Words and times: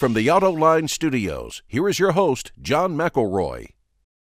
From 0.00 0.14
the 0.14 0.28
Autoline 0.28 0.88
Studios, 0.88 1.60
here 1.66 1.86
is 1.86 1.98
your 1.98 2.12
host, 2.12 2.52
John 2.62 2.96
McElroy. 2.96 3.66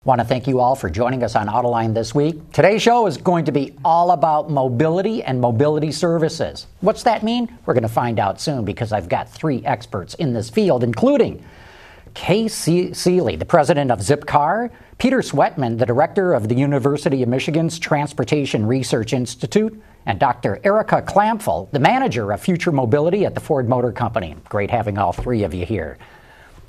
Want 0.04 0.20
to 0.20 0.26
thank 0.26 0.48
you 0.48 0.60
all 0.60 0.76
for 0.76 0.90
joining 0.90 1.22
us 1.22 1.36
on 1.36 1.46
Autoline 1.46 1.94
this 1.94 2.16
week. 2.16 2.52
Today's 2.52 2.82
show 2.82 3.06
is 3.06 3.18
going 3.18 3.46
to 3.46 3.52
be 3.52 3.78
all 3.86 4.10
about 4.10 4.50
mobility 4.50 5.22
and 5.22 5.40
mobility 5.40 5.92
services. 5.92 6.66
What's 6.80 7.04
that 7.04 7.22
mean? 7.22 7.60
We're 7.68 7.76
going 7.76 7.84
to 7.84 7.90
find 7.90 8.20
out 8.20 8.42
soon 8.42 8.66
because 8.66 8.92
I've 8.92 9.08
got 9.08 9.30
three 9.30 9.64
experts 9.64 10.16
in 10.16 10.34
this 10.34 10.50
field, 10.50 10.84
including 10.84 11.46
Kaye 12.16 12.48
Ceille, 12.48 13.38
the 13.38 13.46
president 13.46 13.92
of 13.92 14.00
Zipcar, 14.00 14.72
Peter 14.98 15.20
Sweatman, 15.20 15.78
the 15.78 15.86
director 15.86 16.34
of 16.34 16.50
the 16.50 16.56
University 16.56 17.22
of 17.22 17.30
Michigan's 17.30 17.78
Transportation 17.78 18.66
Research 18.66 19.14
Institute, 19.14 19.80
and 20.06 20.20
Dr. 20.20 20.60
Erica 20.64 21.02
Klampfl, 21.02 21.70
the 21.72 21.80
manager 21.80 22.32
of 22.32 22.42
future 22.42 22.72
mobility 22.72 23.26
at 23.26 23.36
the 23.36 23.42
Ford 23.42 23.70
Motor 23.70 23.92
Company. 23.92 24.36
Great 24.50 24.72
having 24.72 24.98
all 24.98 25.12
three 25.12 25.44
of 25.44 25.54
you 25.54 25.66
here. 25.66 25.98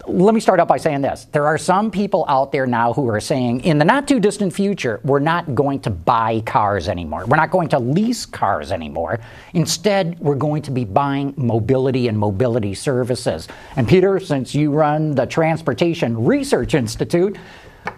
Let 0.09 0.35
me 0.35 0.41
start 0.41 0.59
out 0.59 0.67
by 0.67 0.79
saying 0.79 1.03
this. 1.03 1.27
There 1.31 1.47
are 1.47 1.57
some 1.57 1.89
people 1.89 2.25
out 2.27 2.51
there 2.51 2.67
now 2.67 2.93
who 2.93 3.09
are 3.09 3.21
saying, 3.21 3.61
in 3.61 3.79
the 3.79 3.85
not 3.85 4.09
too 4.09 4.19
distant 4.19 4.53
future, 4.53 5.01
we're 5.05 5.21
not 5.21 5.55
going 5.55 5.79
to 5.83 5.91
buy 5.91 6.41
cars 6.41 6.89
anymore. 6.89 7.25
We're 7.25 7.37
not 7.37 7.53
going 7.53 7.69
to 7.69 7.79
lease 7.79 8.27
cars 8.27 8.73
anymore. 8.73 9.21
Instead, 9.55 10.19
we're 10.19 10.35
going 10.35 10.63
to 10.63 10.73
be 10.73 10.85
buying 10.85 11.35
mobility 11.37 12.09
and 12.09 12.19
mobility 12.19 12.75
services. 12.75 13.47
And 13.77 13.87
Peter, 13.87 14.19
since 14.19 14.57
you 14.57 14.73
run 14.73 15.15
the 15.15 15.25
Transportation 15.25 16.25
Research 16.25 16.75
Institute, 16.75 17.39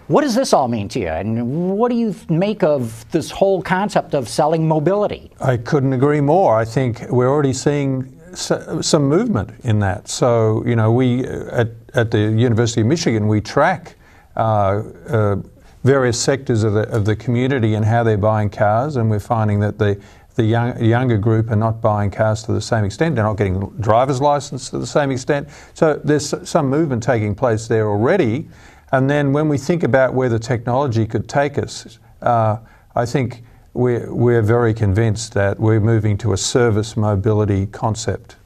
what 0.07 0.21
does 0.21 0.35
this 0.35 0.53
all 0.53 0.67
mean 0.67 0.87
to 0.89 0.99
you? 0.99 1.07
And 1.07 1.77
what 1.77 1.89
do 1.89 1.97
you 1.97 2.15
make 2.29 2.63
of 2.63 3.09
this 3.11 3.31
whole 3.31 3.61
concept 3.61 4.13
of 4.13 4.29
selling 4.29 4.67
mobility? 4.67 5.31
I 5.39 5.57
couldn't 5.57 5.93
agree 5.93 6.21
more. 6.21 6.57
I 6.57 6.65
think 6.65 7.01
we're 7.09 7.29
already 7.29 7.53
seeing 7.53 8.11
some 8.35 9.03
movement 9.03 9.51
in 9.63 9.79
that. 9.79 10.07
So, 10.07 10.63
you 10.65 10.75
know, 10.75 10.91
we 10.91 11.25
at, 11.25 11.69
at 11.93 12.11
the 12.11 12.19
University 12.19 12.81
of 12.81 12.87
Michigan, 12.87 13.27
we 13.27 13.41
track 13.41 13.95
uh, 14.35 14.83
uh, 15.07 15.35
various 15.83 16.19
sectors 16.19 16.63
of 16.63 16.73
the, 16.73 16.81
of 16.89 17.05
the 17.05 17.15
community 17.15 17.75
and 17.75 17.85
how 17.85 18.03
they're 18.03 18.17
buying 18.17 18.49
cars, 18.49 18.97
and 18.97 19.09
we're 19.09 19.19
finding 19.19 19.59
that 19.61 19.77
the 19.77 20.01
the 20.35 20.43
young, 20.43 20.83
younger 20.83 21.17
group 21.17 21.49
are 21.49 21.55
not 21.55 21.81
buying 21.81 22.11
cars 22.11 22.43
to 22.43 22.51
the 22.51 22.61
same 22.61 22.83
extent. 22.83 23.15
They're 23.15 23.23
not 23.23 23.37
getting 23.37 23.69
driver's 23.79 24.21
license 24.21 24.69
to 24.69 24.77
the 24.77 24.87
same 24.87 25.09
extent. 25.09 25.47
So 25.73 25.99
there's 26.03 26.33
some 26.47 26.69
movement 26.69 27.03
taking 27.03 27.35
place 27.35 27.67
there 27.67 27.87
already. 27.87 28.49
And 28.95 29.09
then 29.09 29.33
when 29.33 29.49
we 29.49 29.57
think 29.57 29.83
about 29.83 30.13
where 30.13 30.29
the 30.29 30.39
technology 30.39 31.05
could 31.05 31.27
take 31.27 31.57
us, 31.57 31.99
uh, 32.21 32.59
I 32.95 33.05
think 33.05 33.43
we're, 33.73 34.09
we're 34.13 34.41
very 34.41 34.73
convinced 34.73 35.33
that 35.33 35.59
we're 35.59 35.81
moving 35.81 36.17
to 36.19 36.31
a 36.31 36.37
service 36.37 36.95
mobility 36.95 37.65
concept. 37.65 38.37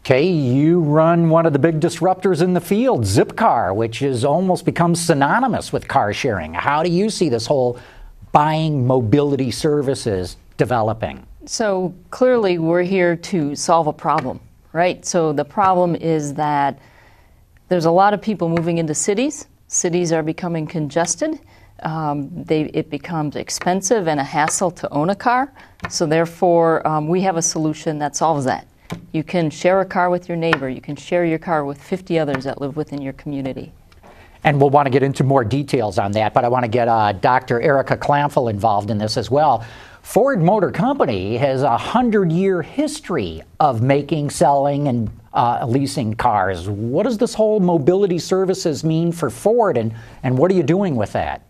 Okay, 0.00 0.26
you 0.28 0.80
run 0.80 1.30
one 1.30 1.46
of 1.46 1.54
the 1.54 1.58
big 1.58 1.80
disruptors 1.80 2.42
in 2.42 2.52
the 2.52 2.60
field, 2.60 3.04
Zipcar, 3.04 3.74
which 3.74 4.00
has 4.00 4.22
almost 4.22 4.66
become 4.66 4.94
synonymous 4.94 5.72
with 5.72 5.88
car 5.88 6.12
sharing. 6.12 6.52
How 6.52 6.82
do 6.82 6.90
you 6.90 7.08
see 7.08 7.30
this 7.30 7.46
whole 7.46 7.78
buying 8.32 8.86
mobility 8.86 9.50
services 9.50 10.36
developing? 10.58 11.26
So 11.46 11.94
clearly, 12.10 12.58
we're 12.58 12.82
here 12.82 13.16
to 13.16 13.56
solve 13.56 13.86
a 13.86 13.94
problem, 13.94 14.40
right? 14.74 15.06
So 15.06 15.32
the 15.32 15.46
problem 15.46 15.96
is 15.96 16.34
that 16.34 16.78
there's 17.68 17.86
a 17.86 17.90
lot 17.90 18.12
of 18.12 18.20
people 18.20 18.50
moving 18.50 18.76
into 18.76 18.94
cities. 18.94 19.46
Cities 19.68 20.12
are 20.12 20.22
becoming 20.22 20.66
congested 20.66 21.40
um, 21.82 22.30
they, 22.32 22.62
it 22.62 22.90
becomes 22.90 23.36
expensive 23.36 24.08
and 24.08 24.18
a 24.18 24.24
hassle 24.24 24.70
to 24.72 24.90
own 24.90 25.10
a 25.10 25.14
car. 25.14 25.52
So, 25.90 26.06
therefore, 26.06 26.86
um, 26.86 27.06
we 27.08 27.20
have 27.22 27.36
a 27.36 27.42
solution 27.42 27.98
that 27.98 28.16
solves 28.16 28.44
that. 28.46 28.66
You 29.12 29.22
can 29.22 29.50
share 29.50 29.80
a 29.80 29.84
car 29.84 30.10
with 30.10 30.28
your 30.28 30.36
neighbor, 30.36 30.68
you 30.68 30.80
can 30.80 30.96
share 30.96 31.24
your 31.24 31.38
car 31.38 31.64
with 31.64 31.82
50 31.82 32.18
others 32.18 32.44
that 32.44 32.60
live 32.60 32.76
within 32.76 33.02
your 33.02 33.12
community. 33.14 33.72
And 34.44 34.60
we'll 34.60 34.70
want 34.70 34.86
to 34.86 34.90
get 34.90 35.02
into 35.02 35.24
more 35.24 35.44
details 35.44 35.98
on 35.98 36.12
that, 36.12 36.32
but 36.32 36.44
I 36.44 36.48
want 36.48 36.64
to 36.64 36.68
get 36.68 36.86
uh, 36.86 37.12
Dr. 37.12 37.60
Erica 37.60 37.96
Klampfl 37.96 38.48
involved 38.48 38.90
in 38.90 38.98
this 38.98 39.16
as 39.16 39.28
well. 39.28 39.66
Ford 40.06 40.40
Motor 40.40 40.70
Company 40.70 41.36
has 41.36 41.62
a 41.62 41.76
hundred 41.76 42.30
year 42.30 42.62
history 42.62 43.42
of 43.58 43.82
making, 43.82 44.30
selling, 44.30 44.86
and 44.86 45.10
uh, 45.34 45.66
leasing 45.66 46.14
cars. 46.14 46.68
What 46.68 47.02
does 47.02 47.18
this 47.18 47.34
whole 47.34 47.58
mobility 47.58 48.20
services 48.20 48.84
mean 48.84 49.10
for 49.10 49.30
Ford, 49.30 49.76
and, 49.76 49.92
and 50.22 50.38
what 50.38 50.48
are 50.52 50.54
you 50.54 50.62
doing 50.62 50.94
with 50.94 51.12
that? 51.14 51.42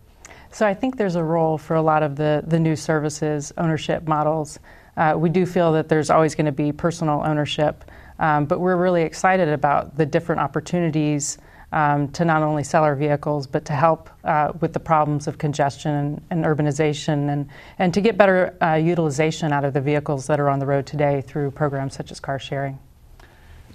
So 0.52 0.66
I 0.66 0.72
think 0.72 0.96
there's 0.96 1.16
a 1.16 1.22
role 1.22 1.58
for 1.58 1.76
a 1.76 1.82
lot 1.82 2.02
of 2.02 2.16
the, 2.16 2.42
the 2.46 2.58
new 2.58 2.76
services 2.76 3.52
ownership 3.58 4.08
models. 4.08 4.58
Uh, 4.96 5.14
we 5.18 5.28
do 5.28 5.44
feel 5.44 5.70
that 5.72 5.90
there's 5.90 6.08
always 6.08 6.34
going 6.34 6.46
to 6.46 6.50
be 6.50 6.72
personal 6.72 7.22
ownership, 7.26 7.84
um, 8.18 8.46
but 8.46 8.58
we're 8.58 8.76
really 8.76 9.02
excited 9.02 9.50
about 9.50 9.98
the 9.98 10.06
different 10.06 10.40
opportunities 10.40 11.36
um, 11.72 12.08
to 12.12 12.24
not 12.24 12.42
only 12.42 12.62
sell 12.62 12.84
our 12.84 12.94
vehicles, 12.94 13.46
but 13.46 13.64
to 13.64 13.72
help 13.72 14.08
uh, 14.24 14.52
with 14.60 14.72
the 14.72 14.80
problems 14.80 15.26
of 15.26 15.38
congestion 15.38 15.94
and, 15.94 16.22
and, 16.30 16.44
urbanization 16.44 17.28
and, 17.30 17.48
and 17.78 17.92
to 17.92 18.00
get 18.00 18.16
better 18.16 18.56
uh, 18.62 18.74
utilization 18.74 19.52
out 19.52 19.64
of 19.64 19.74
the 19.74 19.80
vehicles 19.80 20.26
that 20.26 20.38
are 20.38 20.48
on 20.48 20.58
the 20.58 20.66
road 20.66 20.86
today 20.86 21.20
through 21.20 21.50
programs 21.50 21.94
such 21.94 22.10
as 22.10 22.20
car 22.20 22.38
sharing. 22.38 22.78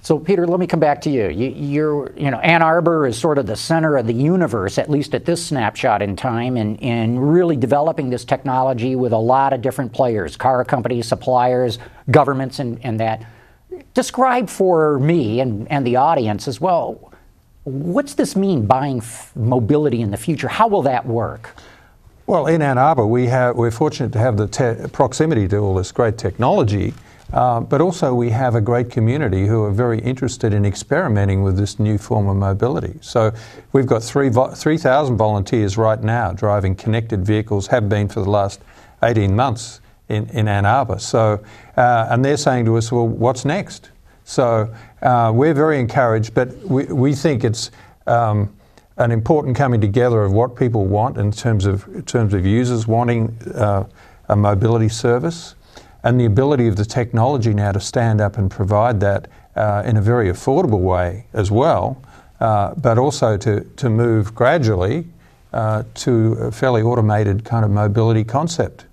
So, 0.04 0.18
Peter, 0.18 0.48
let 0.48 0.60
me 0.60 0.66
come 0.66 0.80
back 0.80 1.02
to 1.02 1.12
you. 1.12 1.30
you. 1.30 1.88
are 1.88 2.12
you 2.18 2.32
know, 2.32 2.40
Ann 2.40 2.64
Arbor 2.64 3.06
is 3.06 3.20
sort 3.20 3.38
of 3.38 3.46
the 3.46 3.56
center 3.56 3.98
of 3.98 4.08
the 4.08 4.14
universe, 4.14 4.80
at 4.80 4.90
least 4.90 5.14
at 5.14 5.26
this 5.26 5.46
snapshot 5.46 6.02
in 6.02 6.16
time, 6.16 6.58
and 6.58 6.80
in, 6.80 7.16
in 7.16 7.20
really 7.20 7.56
developing 7.56 8.10
this 8.10 8.26
technology 8.26 8.96
with 8.96 9.14
a 9.14 9.18
lot 9.18 9.54
of 9.54 9.62
different 9.62 9.94
players, 9.94 10.36
car 10.36 10.66
companies, 10.66 11.08
suppliers, 11.08 11.78
governments, 12.10 12.58
and, 12.58 12.84
and 12.84 13.00
that. 13.00 13.24
Describe 13.94 14.50
for 14.50 14.98
me 14.98 15.40
and, 15.40 15.70
and 15.70 15.86
the 15.86 15.98
audience 15.98 16.48
as 16.48 16.60
well, 16.60 17.11
what's 17.64 18.16
this 18.16 18.36
mean, 18.36 18.66
buying 18.66 18.98
f- 18.98 19.32
mobility 19.36 20.02
in 20.02 20.12
the 20.12 20.18
future? 20.18 20.48
How 20.48 20.68
will 20.68 20.82
that 20.84 21.06
work? 21.06 21.56
Well, 22.28 22.48
in 22.48 22.62
Ann 22.62 22.78
Arbor, 22.78 23.06
we 23.06 23.28
have, 23.28 23.56
we're 23.56 23.72
fortunate 23.72 24.14
to 24.14 24.20
have 24.20 24.38
the 24.38 24.48
te- 24.48 24.88
proximity 24.90 25.48
to 25.50 25.58
all 25.58 25.76
this 25.76 25.92
great 25.92 26.18
technology. 26.18 26.94
Uh, 27.34 27.62
but 27.62 27.80
also, 27.80 28.14
we 28.14 28.30
have 28.30 28.56
a 28.56 28.62
great 28.62 28.90
community 28.90 29.48
who 29.48 29.64
are 29.64 29.72
very 29.72 30.00
interested 30.00 30.54
in 30.54 30.66
experimenting 30.66 31.44
with 31.44 31.58
this 31.58 31.80
new 31.80 31.98
form 31.98 32.28
of 32.28 32.36
mobility. 32.36 32.98
So, 33.00 33.32
we've 33.72 33.86
got 33.86 34.04
3,000 34.04 34.56
3, 34.56 35.16
volunteers 35.16 35.78
right 35.78 36.02
now 36.02 36.34
driving 36.34 36.76
connected 36.76 37.26
vehicles, 37.26 37.68
have 37.68 37.88
been 37.88 38.10
for 38.10 38.22
the 38.22 38.30
last 38.30 38.60
18 39.02 39.34
months 39.34 39.80
in, 40.10 40.30
in 40.30 40.48
Ann 40.48 40.66
Arbor. 40.66 41.00
So, 41.00 41.44
uh, 41.78 42.08
and 42.10 42.24
they're 42.24 42.38
saying 42.38 42.66
to 42.66 42.78
us, 42.78 42.92
well, 42.92 43.08
what's 43.08 43.46
next? 43.46 43.92
So, 44.26 44.74
uh, 45.02 45.32
we're 45.34 45.54
very 45.54 45.80
encouraged, 45.80 46.34
but 46.34 46.56
we, 46.60 46.86
we 46.86 47.14
think 47.14 47.44
it's 47.44 47.72
um, 48.08 48.54
an 48.98 49.12
important 49.12 49.56
coming 49.56 49.82
together 49.82 50.22
of 50.22 50.32
what 50.32 50.56
people 50.56 50.86
want 50.86 51.18
in 51.18 51.32
terms 51.32 51.66
of, 51.66 51.88
in 51.88 52.04
terms 52.04 52.34
of 52.34 52.46
users 52.46 52.88
wanting 52.88 53.36
uh, 53.56 53.84
a 54.30 54.36
mobility 54.36 54.90
service 54.90 55.56
and 56.04 56.20
the 56.20 56.26
ability 56.26 56.68
of 56.68 56.76
the 56.76 56.86
technology 56.86 57.54
now 57.54 57.72
to 57.72 57.80
stand 57.80 58.22
up 58.22 58.38
and 58.38 58.50
provide 58.50 59.00
that 59.00 59.28
uh, 59.56 59.84
in 59.86 59.98
a 59.98 60.02
very 60.02 60.30
affordable 60.30 60.80
way 60.80 61.26
as 61.34 61.52
well, 61.52 62.02
uh, 62.40 62.74
but 62.76 62.98
also 62.98 63.38
to, 63.38 63.62
to 63.76 63.90
move 63.90 64.34
gradually 64.34 65.06
uh, 65.54 65.84
to 65.94 66.34
a 66.34 66.52
fairly 66.52 66.82
automated 66.82 67.44
kind 67.44 67.66
of 67.66 67.72
mobility 67.72 68.24
concept. 68.24 68.86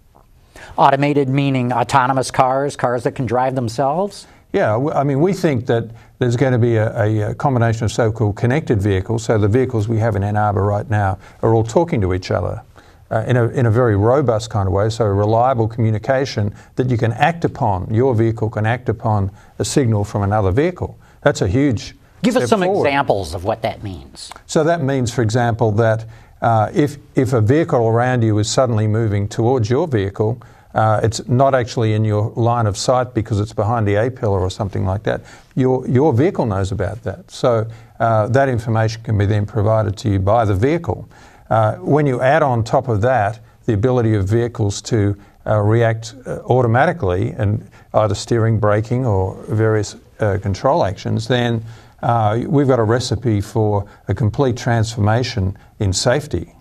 Automated 0.76 1.28
meaning 1.28 1.72
autonomous 1.72 2.30
cars, 2.30 2.76
cars 2.76 3.04
that 3.04 3.12
can 3.12 3.26
drive 3.26 3.54
themselves? 3.54 4.26
Yeah, 4.52 4.76
I 4.94 5.04
mean, 5.04 5.20
we 5.20 5.34
think 5.34 5.66
that 5.66 5.90
there's 6.18 6.36
going 6.36 6.52
to 6.52 6.58
be 6.58 6.76
a, 6.76 7.30
a 7.30 7.34
combination 7.34 7.84
of 7.84 7.92
so 7.92 8.10
called 8.10 8.36
connected 8.36 8.80
vehicles. 8.80 9.24
So 9.24 9.36
the 9.36 9.48
vehicles 9.48 9.88
we 9.88 9.98
have 9.98 10.16
in 10.16 10.22
Ann 10.22 10.36
Arbor 10.36 10.62
right 10.62 10.88
now 10.88 11.18
are 11.42 11.54
all 11.54 11.64
talking 11.64 12.00
to 12.00 12.14
each 12.14 12.30
other 12.30 12.62
uh, 13.10 13.24
in, 13.26 13.36
a, 13.36 13.48
in 13.48 13.66
a 13.66 13.70
very 13.70 13.96
robust 13.96 14.50
kind 14.50 14.66
of 14.66 14.72
way, 14.72 14.88
so 14.88 15.04
reliable 15.04 15.68
communication 15.68 16.54
that 16.76 16.88
you 16.90 16.96
can 16.96 17.12
act 17.12 17.44
upon. 17.44 17.92
Your 17.92 18.14
vehicle 18.14 18.48
can 18.48 18.64
act 18.66 18.88
upon 18.88 19.30
a 19.58 19.64
signal 19.64 20.04
from 20.04 20.22
another 20.22 20.50
vehicle. 20.50 20.98
That's 21.22 21.42
a 21.42 21.48
huge 21.48 21.94
Give 22.22 22.36
us 22.36 22.48
some 22.48 22.62
forward. 22.62 22.86
examples 22.86 23.34
of 23.34 23.44
what 23.44 23.62
that 23.62 23.82
means. 23.82 24.32
So 24.46 24.64
that 24.64 24.82
means, 24.82 25.12
for 25.12 25.22
example, 25.22 25.72
that 25.72 26.06
uh, 26.40 26.70
if, 26.74 26.96
if 27.14 27.32
a 27.32 27.40
vehicle 27.40 27.86
around 27.86 28.22
you 28.22 28.38
is 28.38 28.50
suddenly 28.50 28.86
moving 28.86 29.28
towards 29.28 29.70
your 29.70 29.86
vehicle, 29.86 30.40
uh, 30.78 31.00
it's 31.02 31.26
not 31.26 31.56
actually 31.56 31.94
in 31.94 32.04
your 32.04 32.30
line 32.36 32.64
of 32.64 32.76
sight 32.76 33.12
because 33.12 33.40
it's 33.40 33.52
behind 33.52 33.84
the 33.84 33.96
A 33.96 34.08
pillar 34.12 34.38
or 34.38 34.48
something 34.48 34.84
like 34.84 35.02
that. 35.02 35.22
Your, 35.56 35.84
your 35.88 36.12
vehicle 36.12 36.46
knows 36.46 36.70
about 36.70 37.02
that. 37.02 37.28
So 37.32 37.66
uh, 37.98 38.28
that 38.28 38.48
information 38.48 39.02
can 39.02 39.18
be 39.18 39.26
then 39.26 39.44
provided 39.44 39.96
to 39.96 40.08
you 40.08 40.20
by 40.20 40.44
the 40.44 40.54
vehicle. 40.54 41.08
Uh, 41.50 41.74
when 41.78 42.06
you 42.06 42.20
add 42.20 42.44
on 42.44 42.62
top 42.62 42.86
of 42.86 43.00
that 43.00 43.40
the 43.66 43.72
ability 43.72 44.14
of 44.14 44.28
vehicles 44.28 44.80
to 44.82 45.16
uh, 45.46 45.58
react 45.60 46.14
uh, 46.24 46.38
automatically 46.44 47.30
and 47.30 47.68
either 47.94 48.14
steering, 48.14 48.60
braking, 48.60 49.04
or 49.04 49.34
various 49.48 49.96
uh, 50.20 50.38
control 50.40 50.84
actions, 50.84 51.26
then 51.26 51.60
we've 52.46 52.68
got 52.68 52.78
a 52.78 52.84
recipe 52.84 53.40
for 53.40 53.84
a 54.06 54.14
complete 54.14 54.56
transformation 54.56 55.58
in 55.80 55.92
safety. 55.92 56.54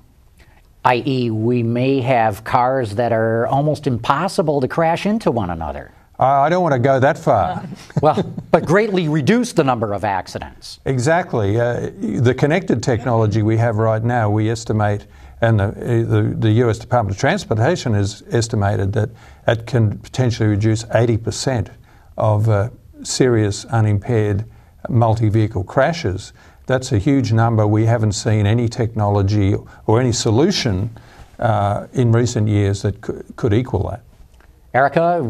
I.e., 0.87 1.31
we 1.31 1.63
may 1.63 1.99
have 1.99 2.45
cars 2.45 2.95
that 2.95 3.11
are 3.11 3.45
almost 3.47 3.87
impossible 3.87 4.61
to 4.61 4.69
crash 4.69 5.05
into 5.05 5.31
one 5.31 5.49
another. 5.49 5.91
I 6.17 6.47
don't 6.47 6.63
want 6.63 6.73
to 6.73 6.79
go 6.79 6.97
that 6.99 7.17
far. 7.17 7.67
well, 8.01 8.23
but 8.51 8.65
greatly 8.65 9.09
reduce 9.09 9.51
the 9.51 9.65
number 9.65 9.93
of 9.93 10.05
accidents. 10.05 10.79
Exactly. 10.85 11.59
Uh, 11.59 11.91
the 11.99 12.33
connected 12.33 12.81
technology 12.81 13.43
we 13.43 13.57
have 13.57 13.75
right 13.75 14.01
now, 14.01 14.29
we 14.29 14.49
estimate, 14.49 15.07
and 15.41 15.59
the, 15.59 15.67
the, 15.67 16.35
the, 16.37 16.51
US 16.63 16.79
Department 16.79 17.17
of 17.17 17.19
Transportation 17.19 17.93
has 17.93 18.23
estimated 18.31 18.93
that 18.93 19.09
it 19.45 19.67
can 19.67 19.99
potentially 19.99 20.47
reduce 20.47 20.85
80% 20.85 21.69
of 22.17 22.47
uh, 22.47 22.69
serious 23.03 23.65
unimpaired 23.65 24.45
multi 24.89 25.27
vehicle 25.27 25.65
crashes. 25.65 26.31
That's 26.67 26.91
a 26.91 26.97
huge 26.97 27.31
number. 27.31 27.65
We 27.65 27.85
haven't 27.85 28.11
seen 28.11 28.45
any 28.45 28.67
technology 28.67 29.55
or 29.85 30.01
any 30.01 30.11
solution 30.11 30.95
uh, 31.39 31.87
in 31.93 32.11
recent 32.11 32.49
years 32.49 32.81
that 32.81 32.99
could, 33.01 33.25
could 33.37 33.53
equal 33.53 33.89
that. 33.89 34.03
Erica, 34.73 35.23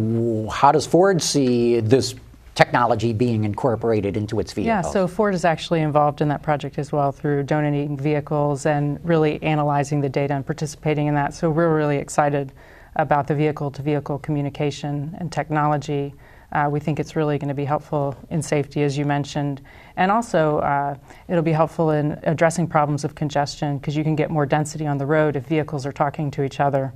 how 0.52 0.72
does 0.72 0.88
Ford 0.88 1.22
see 1.22 1.80
this 1.80 2.16
technology 2.56 3.14
being 3.14 3.44
incorporated 3.44 4.18
into 4.18 4.40
its 4.40 4.52
vehicles? 4.52 4.86
Yeah, 4.86 4.92
so 4.92 5.08
Ford 5.08 5.36
is 5.36 5.46
actually 5.46 5.82
involved 5.82 6.22
in 6.22 6.28
that 6.30 6.42
project 6.42 6.80
as 6.80 6.92
well 6.92 7.12
through 7.12 7.44
donating 7.44 7.96
vehicles 7.96 8.66
and 8.66 9.00
really 9.06 9.42
analyzing 9.44 10.02
the 10.02 10.10
data 10.10 10.34
and 10.34 10.44
participating 10.44 11.06
in 11.06 11.14
that. 11.14 11.36
So 11.36 11.52
we're 11.52 11.74
really 11.74 11.98
excited 11.98 12.52
about 12.96 13.28
the 13.28 13.36
vehicle 13.36 13.70
to 13.72 13.84
vehicle 13.84 14.18
communication 14.18 15.16
and 15.20 15.32
technology. 15.32 16.16
Uh, 16.52 16.70
we 16.72 16.80
think 16.80 17.00
it's 17.00 17.16
really 17.16 17.38
going 17.38 17.50
to 17.50 17.54
be 17.54 17.66
helpful 17.66 18.16
in 18.30 18.42
safety, 18.42 18.84
as 18.84 18.98
you 18.98 19.06
mentioned. 19.06 19.62
And 19.98 20.12
also, 20.12 20.60
uh, 20.60 20.96
it'll 21.28 21.44
be 21.44 21.52
helpful 21.52 21.92
in 21.92 22.18
addressing 22.24 22.68
problems 22.68 23.04
of 23.04 23.16
congestion 23.16 23.78
because 23.78 23.98
you 23.98 24.04
can 24.04 24.16
get 24.16 24.30
more 24.30 24.46
density 24.46 24.88
on 24.88 24.98
the 24.98 25.06
road 25.06 25.36
if 25.36 25.46
vehicles 25.46 25.86
are 25.86 25.92
talking 25.92 26.32
to 26.32 26.44
each 26.44 26.60
other. 26.60 26.94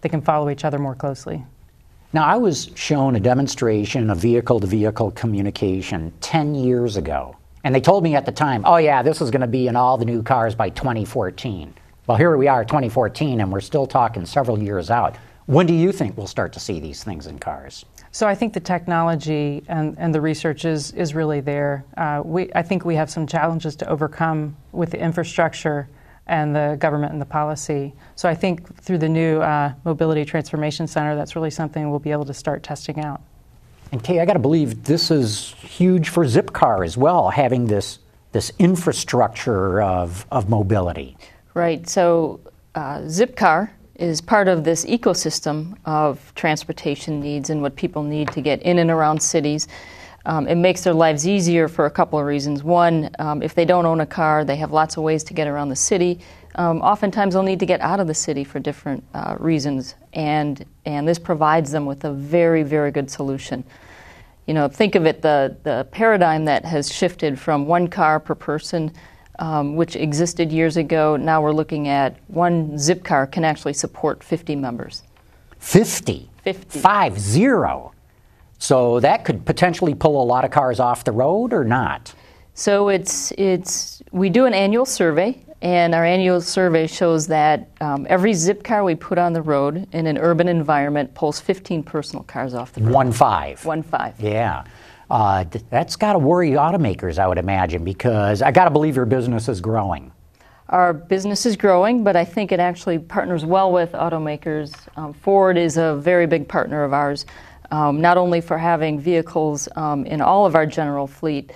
They 0.00 0.08
can 0.08 0.22
follow 0.22 0.48
each 0.48 0.64
other 0.64 0.78
more 0.78 0.94
closely. 0.94 1.44
Now, 2.12 2.24
I 2.24 2.36
was 2.38 2.70
shown 2.74 3.14
a 3.16 3.20
demonstration 3.20 4.10
of 4.10 4.18
vehicle 4.18 4.58
to 4.60 4.66
vehicle 4.66 5.12
communication 5.12 6.12
10 6.20 6.54
years 6.54 6.96
ago. 6.96 7.36
And 7.62 7.74
they 7.74 7.80
told 7.80 8.02
me 8.02 8.16
at 8.16 8.24
the 8.24 8.32
time, 8.32 8.64
oh, 8.64 8.78
yeah, 8.78 9.02
this 9.02 9.20
is 9.20 9.30
going 9.30 9.42
to 9.42 9.46
be 9.46 9.68
in 9.68 9.76
all 9.76 9.98
the 9.98 10.06
new 10.06 10.22
cars 10.22 10.54
by 10.54 10.70
2014. 10.70 11.74
Well, 12.06 12.16
here 12.16 12.36
we 12.36 12.48
are, 12.48 12.64
2014, 12.64 13.40
and 13.40 13.52
we're 13.52 13.60
still 13.60 13.86
talking 13.86 14.24
several 14.24 14.60
years 14.60 14.90
out. 14.90 15.16
When 15.46 15.66
do 15.66 15.74
you 15.74 15.92
think 15.92 16.16
we'll 16.16 16.26
start 16.26 16.52
to 16.54 16.60
see 16.60 16.80
these 16.80 17.04
things 17.04 17.26
in 17.26 17.38
cars? 17.38 17.84
So 18.12 18.26
I 18.26 18.34
think 18.34 18.52
the 18.52 18.60
technology 18.60 19.62
and, 19.68 19.96
and 19.98 20.14
the 20.14 20.20
research 20.20 20.64
is, 20.64 20.92
is 20.92 21.14
really 21.14 21.40
there. 21.40 21.84
Uh, 21.96 22.22
we, 22.24 22.50
I 22.54 22.62
think 22.62 22.84
we 22.84 22.96
have 22.96 23.08
some 23.08 23.26
challenges 23.26 23.76
to 23.76 23.88
overcome 23.88 24.56
with 24.72 24.90
the 24.90 24.98
infrastructure 24.98 25.88
and 26.26 26.54
the 26.54 26.76
government 26.80 27.12
and 27.12 27.20
the 27.20 27.26
policy. 27.26 27.92
So 28.16 28.28
I 28.28 28.34
think 28.34 28.76
through 28.76 28.98
the 28.98 29.08
new 29.08 29.40
uh, 29.40 29.72
Mobility 29.84 30.24
Transformation 30.24 30.86
Center, 30.86 31.14
that's 31.14 31.36
really 31.36 31.50
something 31.50 31.90
we'll 31.90 31.98
be 31.98 32.12
able 32.12 32.24
to 32.26 32.34
start 32.34 32.62
testing 32.62 33.00
out. 33.00 33.20
And 33.92 34.02
Kaye, 34.02 34.20
I 34.20 34.24
got 34.24 34.34
to 34.34 34.38
believe 34.38 34.84
this 34.84 35.10
is 35.10 35.54
huge 35.60 36.08
for 36.08 36.24
Zipcar 36.24 36.84
as 36.84 36.96
well, 36.96 37.30
having 37.30 37.66
this 37.66 37.98
this 38.32 38.52
infrastructure 38.60 39.82
of, 39.82 40.24
of 40.30 40.48
mobility. 40.48 41.16
Right. 41.54 41.88
So 41.88 42.38
uh, 42.76 42.98
Zipcar 43.00 43.70
is 44.00 44.20
part 44.20 44.48
of 44.48 44.64
this 44.64 44.84
ecosystem 44.86 45.76
of 45.84 46.32
transportation 46.34 47.20
needs 47.20 47.50
and 47.50 47.60
what 47.60 47.76
people 47.76 48.02
need 48.02 48.30
to 48.32 48.40
get 48.40 48.62
in 48.62 48.78
and 48.78 48.90
around 48.90 49.20
cities. 49.20 49.68
Um, 50.26 50.46
it 50.48 50.56
makes 50.56 50.82
their 50.82 50.94
lives 50.94 51.26
easier 51.26 51.68
for 51.68 51.86
a 51.86 51.90
couple 51.90 52.18
of 52.18 52.26
reasons. 52.26 52.62
One, 52.62 53.10
um, 53.18 53.42
if 53.42 53.54
they 53.54 53.64
don't 53.64 53.86
own 53.86 54.00
a 54.00 54.06
car, 54.06 54.44
they 54.44 54.56
have 54.56 54.70
lots 54.72 54.96
of 54.96 55.02
ways 55.02 55.24
to 55.24 55.34
get 55.34 55.46
around 55.46 55.68
the 55.68 55.76
city. 55.76 56.20
Um, 56.56 56.82
oftentimes, 56.82 57.34
they'll 57.34 57.42
need 57.42 57.60
to 57.60 57.66
get 57.66 57.80
out 57.80 58.00
of 58.00 58.06
the 58.06 58.14
city 58.14 58.44
for 58.44 58.58
different 58.58 59.04
uh, 59.14 59.36
reasons, 59.38 59.94
and 60.12 60.64
and 60.84 61.06
this 61.06 61.18
provides 61.18 61.70
them 61.70 61.86
with 61.86 62.04
a 62.04 62.12
very 62.12 62.64
very 62.64 62.90
good 62.90 63.10
solution. 63.10 63.64
You 64.46 64.54
know, 64.54 64.68
think 64.68 64.94
of 64.94 65.06
it 65.06 65.22
the 65.22 65.56
the 65.62 65.86
paradigm 65.90 66.44
that 66.46 66.64
has 66.64 66.92
shifted 66.92 67.38
from 67.38 67.66
one 67.66 67.88
car 67.88 68.18
per 68.18 68.34
person. 68.34 68.92
Um, 69.40 69.74
which 69.74 69.96
existed 69.96 70.52
years 70.52 70.76
ago. 70.76 71.16
Now 71.16 71.40
we're 71.40 71.52
looking 71.52 71.88
at 71.88 72.16
one 72.28 72.76
zip 72.76 73.02
car 73.02 73.26
can 73.26 73.42
actually 73.42 73.72
support 73.72 74.22
50 74.22 74.54
members. 74.54 75.02
50? 75.60 76.28
50. 76.44 76.78
Five 76.78 77.18
zero. 77.18 77.92
So 78.58 79.00
that 79.00 79.24
could 79.24 79.46
potentially 79.46 79.94
pull 79.94 80.22
a 80.22 80.24
lot 80.24 80.44
of 80.44 80.50
cars 80.50 80.78
off 80.78 81.04
the 81.04 81.12
road 81.12 81.54
or 81.54 81.64
not? 81.64 82.14
So 82.52 82.90
it's 82.90 83.32
it's 83.38 84.02
we 84.12 84.28
do 84.28 84.44
an 84.44 84.52
annual 84.52 84.84
survey, 84.84 85.42
and 85.62 85.94
our 85.94 86.04
annual 86.04 86.42
survey 86.42 86.86
shows 86.86 87.26
that 87.28 87.70
um, 87.80 88.06
every 88.10 88.34
zip 88.34 88.62
car 88.62 88.84
we 88.84 88.94
put 88.94 89.16
on 89.16 89.32
the 89.32 89.40
road 89.40 89.86
in 89.92 90.06
an 90.06 90.18
urban 90.18 90.46
environment 90.46 91.14
pulls 91.14 91.40
15 91.40 91.82
personal 91.82 92.22
cars 92.24 92.52
off 92.52 92.74
the 92.74 92.82
road. 92.82 92.92
One 92.92 93.12
five. 93.12 93.64
One 93.64 93.82
five. 93.82 94.20
Yeah. 94.20 94.64
Uh, 95.10 95.44
that's 95.70 95.96
got 95.96 96.12
to 96.12 96.18
worry 96.18 96.50
automakers, 96.50 97.18
I 97.18 97.26
would 97.26 97.38
imagine, 97.38 97.84
because 97.84 98.42
I 98.42 98.52
got 98.52 98.64
to 98.64 98.70
believe 98.70 98.96
your 98.96 99.06
business 99.06 99.48
is 99.48 99.60
growing. 99.60 100.12
Our 100.68 100.92
business 100.92 101.46
is 101.46 101.56
growing, 101.56 102.04
but 102.04 102.14
I 102.14 102.24
think 102.24 102.52
it 102.52 102.60
actually 102.60 103.00
partners 103.00 103.44
well 103.44 103.72
with 103.72 103.90
automakers. 103.92 104.72
Um, 104.96 105.12
Ford 105.12 105.58
is 105.58 105.76
a 105.76 105.96
very 105.96 106.26
big 106.26 106.46
partner 106.46 106.84
of 106.84 106.92
ours 106.92 107.26
um, 107.70 108.00
not 108.00 108.16
only 108.16 108.40
for 108.40 108.58
having 108.58 108.98
vehicles 108.98 109.68
um, 109.76 110.04
in 110.06 110.20
all 110.20 110.46
of 110.46 110.54
our 110.54 110.66
general 110.66 111.06
fleet, 111.06 111.52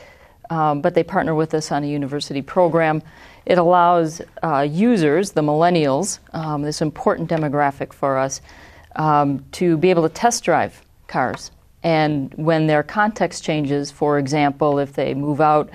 um, 0.51 0.81
but 0.81 0.95
they 0.95 1.03
partner 1.03 1.35
with 1.35 1.55
us 1.55 1.73
on 1.73 1.83
a 1.85 1.87
university 1.87 2.43
program. 2.43 3.03
It 3.47 3.59
allows 3.59 4.23
uh, 4.43 4.61
users, 4.61 5.33
the 5.33 5.43
millennials, 5.43 6.19
um, 6.33 6.62
this 6.62 6.81
important 6.81 7.29
demographic 7.29 7.93
for 7.93 8.17
us, 8.17 8.41
um, 8.97 9.45
to 9.53 9.77
be 9.77 9.91
able 9.91 10.03
to 10.03 10.09
test 10.09 10.45
drive 10.45 10.81
cars. 11.09 11.51
And 11.85 12.33
when 12.35 12.67
their 12.67 12.83
context 12.83 13.45
changes, 13.45 13.91
for 13.91 14.19
example, 14.19 14.79
if 14.79 14.95
they 14.95 15.13
move 15.13 15.41
out 15.41 15.71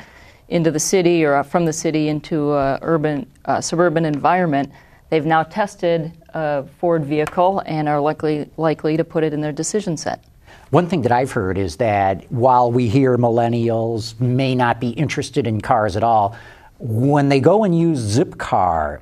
into 0.49 0.71
the 0.71 0.79
city 0.79 1.23
or 1.23 1.43
from 1.43 1.65
the 1.65 1.73
city 1.73 2.09
into 2.09 2.53
a 2.53 2.79
urban, 2.81 3.29
uh, 3.45 3.61
suburban 3.61 4.05
environment, 4.05 4.71
they've 5.11 5.25
now 5.25 5.43
tested 5.43 6.11
a 6.33 6.63
Ford 6.79 7.05
vehicle 7.05 7.61
and 7.67 7.87
are 7.87 8.01
likely 8.01 8.49
likely 8.57 8.97
to 8.97 9.03
put 9.03 9.23
it 9.23 9.33
in 9.33 9.41
their 9.41 9.51
decision 9.51 9.95
set. 9.95 10.25
One 10.71 10.87
thing 10.87 11.03
that 11.03 11.11
I've 11.11 11.31
heard 11.31 11.59
is 11.59 11.77
that 11.77 12.31
while 12.31 12.71
we 12.71 12.89
hear 12.89 13.15
millennials 13.17 14.19
may 14.19 14.55
not 14.55 14.79
be 14.79 14.89
interested 14.89 15.45
in 15.45 15.61
cars 15.61 15.95
at 15.95 16.03
all, 16.03 16.35
when 16.79 17.29
they 17.29 17.39
go 17.39 17.63
and 17.63 17.77
use 17.77 18.17
Zipcar, 18.17 19.01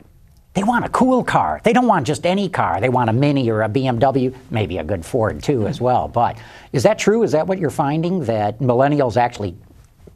they 0.58 0.64
want 0.64 0.84
a 0.84 0.90
cool 0.90 1.24
car. 1.24 1.62
They 1.64 1.72
don't 1.72 1.86
want 1.86 2.08
just 2.08 2.26
any 2.26 2.50
car. 2.50 2.82
They 2.82 2.90
want 2.90 3.12
a 3.12 3.14
Mini 3.14 3.48
or 3.52 3.62
a 3.62 3.70
BMW, 3.70 4.36
maybe 4.50 4.80
a 4.80 4.84
good 4.84 5.06
Ford 5.06 5.44
too 5.44 5.68
as 5.68 5.80
well. 5.80 6.08
But 6.08 6.40
is 6.74 6.82
that 6.82 6.98
true? 6.98 7.22
Is 7.22 7.32
that 7.34 7.46
what 7.46 7.60
you're 7.60 7.70
finding 7.70 8.26
that 8.26 8.58
millennials 8.58 9.18
actually 9.18 9.56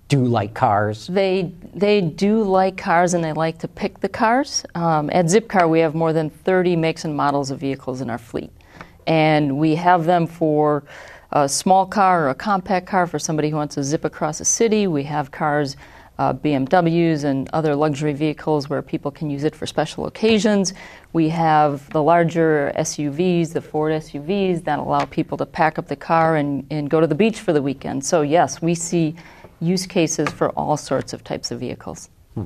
do 0.08 0.26
like 0.26 0.56
cars? 0.56 1.06
They 1.06 1.54
they 1.76 2.02
do 2.02 2.42
like 2.42 2.76
cars 2.76 3.14
and 3.14 3.24
they 3.24 3.34
like 3.34 3.60
to 3.60 3.68
pick 3.68 4.00
the 4.00 4.10
cars. 4.10 4.66
Um, 4.74 5.12
at 5.12 5.26
Zipcar, 5.26 5.70
we 5.70 5.80
have 5.82 5.94
more 5.94 6.12
than 6.12 6.32
30 6.32 6.76
makes 6.76 7.06
and 7.06 7.16
models 7.16 7.52
of 7.52 7.60
vehicles 7.60 8.02
in 8.02 8.10
our 8.10 8.18
fleet, 8.18 8.50
and 9.06 9.60
we 9.60 9.76
have 9.76 10.06
them 10.06 10.26
for 10.26 10.84
a 11.34 11.48
small 11.48 11.86
car 11.86 12.26
or 12.26 12.30
a 12.30 12.36
compact 12.36 12.88
car 12.88 13.06
for 13.06 13.20
somebody 13.20 13.52
who 13.52 13.58
wants 13.58 13.76
to 13.76 13.84
zip 13.84 14.06
across 14.06 14.40
a 14.40 14.46
city. 14.46 14.88
We 14.88 15.04
have 15.04 15.30
cars, 15.30 15.78
uh, 16.22 16.32
BMWs, 16.34 17.24
and 17.24 17.50
other 17.52 17.76
luxury 17.76 18.14
vehicles 18.14 18.70
where 18.70 18.84
people 18.84 19.10
can 19.10 19.28
use 19.32 19.44
it 19.44 19.56
for 19.56 19.66
special 19.66 20.06
occasions. 20.06 20.72
We 21.14 21.30
have 21.30 21.90
the 21.90 22.04
larger 22.04 22.72
SUVs, 22.78 23.54
the 23.54 23.62
Ford 23.62 23.92
SUVs, 23.94 24.64
that 24.66 24.78
allow 24.78 25.06
people 25.06 25.36
to 25.40 25.48
pack 25.48 25.80
up 25.80 25.88
the 25.88 25.96
car 25.96 26.36
and, 26.36 26.64
and 26.70 26.92
go 26.92 27.02
to 27.02 27.08
the 27.08 27.16
beach 27.16 27.40
for 27.40 27.54
the 27.54 27.62
weekend. 27.62 28.06
So, 28.06 28.22
yes, 28.22 28.62
we 28.62 28.76
see 28.76 29.16
use 29.60 29.88
cases 29.88 30.30
for 30.30 30.52
all 30.52 30.78
sorts 30.78 31.12
of 31.12 31.24
types 31.24 31.50
of 31.50 31.60
vehicles. 31.60 32.10
Hmm. 32.36 32.46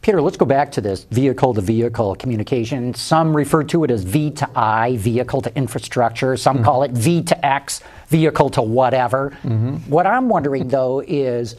Peter, 0.00 0.20
let's 0.20 0.36
go 0.36 0.44
back 0.44 0.72
to 0.72 0.80
this 0.80 1.04
vehicle 1.04 1.54
to 1.54 1.60
vehicle 1.60 2.16
communication. 2.16 2.94
Some 2.94 3.34
refer 3.34 3.62
to 3.64 3.84
it 3.84 3.92
as 3.92 4.02
V 4.02 4.32
to 4.32 4.50
I, 4.56 4.96
vehicle 4.96 5.40
to 5.42 5.56
infrastructure. 5.56 6.36
Some 6.36 6.56
mm-hmm. 6.56 6.64
call 6.64 6.82
it 6.82 6.90
V 6.90 7.22
to 7.22 7.46
X, 7.46 7.80
vehicle 8.08 8.50
to 8.50 8.62
whatever. 8.62 9.30
Mm-hmm. 9.44 9.76
What 9.88 10.06
I'm 10.06 10.28
wondering 10.28 10.66
though 10.66 11.00
is 11.06 11.56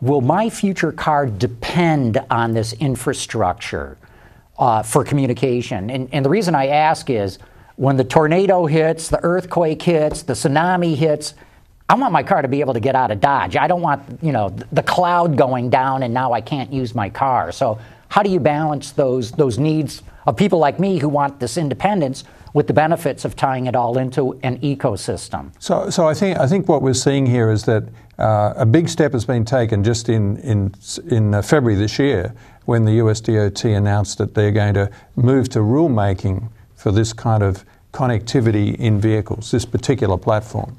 will 0.00 0.20
my 0.20 0.50
future 0.50 0.92
car 0.92 1.26
depend 1.26 2.18
on 2.30 2.52
this 2.52 2.72
infrastructure 2.74 3.96
uh, 4.58 4.82
for 4.82 5.04
communication? 5.04 5.90
And, 5.90 6.08
and 6.12 6.24
the 6.24 6.30
reason 6.30 6.54
I 6.54 6.68
ask 6.68 7.08
is 7.10 7.38
when 7.76 7.96
the 7.96 8.04
tornado 8.04 8.66
hits, 8.66 9.08
the 9.08 9.22
earthquake 9.22 9.82
hits, 9.82 10.22
the 10.22 10.32
tsunami 10.32 10.94
hits, 10.94 11.34
I 11.88 11.94
want 11.94 12.12
my 12.12 12.22
car 12.22 12.42
to 12.42 12.48
be 12.48 12.60
able 12.60 12.74
to 12.74 12.80
get 12.80 12.96
out 12.96 13.10
of 13.10 13.20
Dodge. 13.20 13.56
I 13.56 13.68
don't 13.68 13.82
want, 13.82 14.18
you 14.20 14.32
know, 14.32 14.48
the 14.72 14.82
cloud 14.82 15.36
going 15.36 15.70
down 15.70 16.02
and 16.02 16.12
now 16.12 16.32
I 16.32 16.40
can't 16.40 16.72
use 16.72 16.94
my 16.94 17.08
car. 17.08 17.52
So 17.52 17.78
how 18.08 18.22
do 18.22 18.30
you 18.30 18.40
balance 18.40 18.92
those 18.92 19.30
those 19.32 19.58
needs 19.58 20.02
of 20.26 20.36
people 20.36 20.58
like 20.58 20.80
me 20.80 20.98
who 20.98 21.08
want 21.08 21.38
this 21.38 21.56
independence 21.56 22.24
with 22.56 22.66
the 22.66 22.72
benefits 22.72 23.26
of 23.26 23.36
tying 23.36 23.66
it 23.66 23.76
all 23.76 23.98
into 23.98 24.32
an 24.42 24.58
ecosystem? 24.60 25.52
So, 25.58 25.90
so 25.90 26.08
I 26.08 26.14
think 26.14 26.38
I 26.38 26.46
think 26.46 26.68
what 26.68 26.80
we're 26.80 26.94
seeing 26.94 27.26
here 27.26 27.50
is 27.50 27.64
that 27.64 27.84
uh, 28.18 28.54
a 28.56 28.64
big 28.64 28.88
step 28.88 29.12
has 29.12 29.26
been 29.26 29.44
taken 29.44 29.84
just 29.84 30.08
in 30.08 30.38
in 30.38 30.74
in 31.10 31.34
uh, 31.34 31.42
February 31.42 31.76
this 31.78 31.98
year 31.98 32.34
when 32.64 32.86
the 32.86 32.92
USDOT 32.92 33.76
announced 33.76 34.16
that 34.18 34.34
they're 34.34 34.56
going 34.62 34.72
to 34.72 34.90
move 35.16 35.50
to 35.50 35.58
rulemaking 35.58 36.48
for 36.74 36.90
this 36.90 37.12
kind 37.12 37.42
of 37.42 37.62
connectivity 37.92 38.74
in 38.76 39.00
vehicles, 39.00 39.50
this 39.50 39.66
particular 39.66 40.16
platform. 40.16 40.78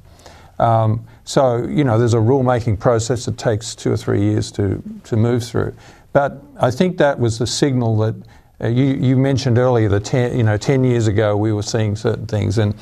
Um, 0.60 1.06
so, 1.26 1.64
you 1.64 1.84
know, 1.84 2.00
there's 2.00 2.16
a 2.16 2.18
rulemaking 2.34 2.80
process 2.80 3.26
that 3.26 3.38
takes 3.38 3.76
two 3.76 3.92
or 3.92 3.98
three 3.98 4.22
years 4.22 4.52
to, 4.54 4.82
to 5.04 5.16
move 5.16 5.44
through. 5.44 5.74
But 6.12 6.42
I 6.60 6.72
think 6.72 6.98
that 6.98 7.20
was 7.20 7.38
the 7.38 7.48
signal 7.48 7.98
that 7.98 8.16
uh, 8.62 8.68
you, 8.68 8.86
you 8.86 9.16
mentioned 9.16 9.58
earlier 9.58 9.90
that 9.90 10.06
ten, 10.06 10.38
you 10.38 10.44
know, 10.44 10.58
10 10.58 10.84
years 10.84 11.08
ago 11.08 11.38
we 11.38 11.54
were 11.54 11.64
seeing 11.64 11.96
certain 11.96 12.26
things. 12.26 12.58
And 12.58 12.76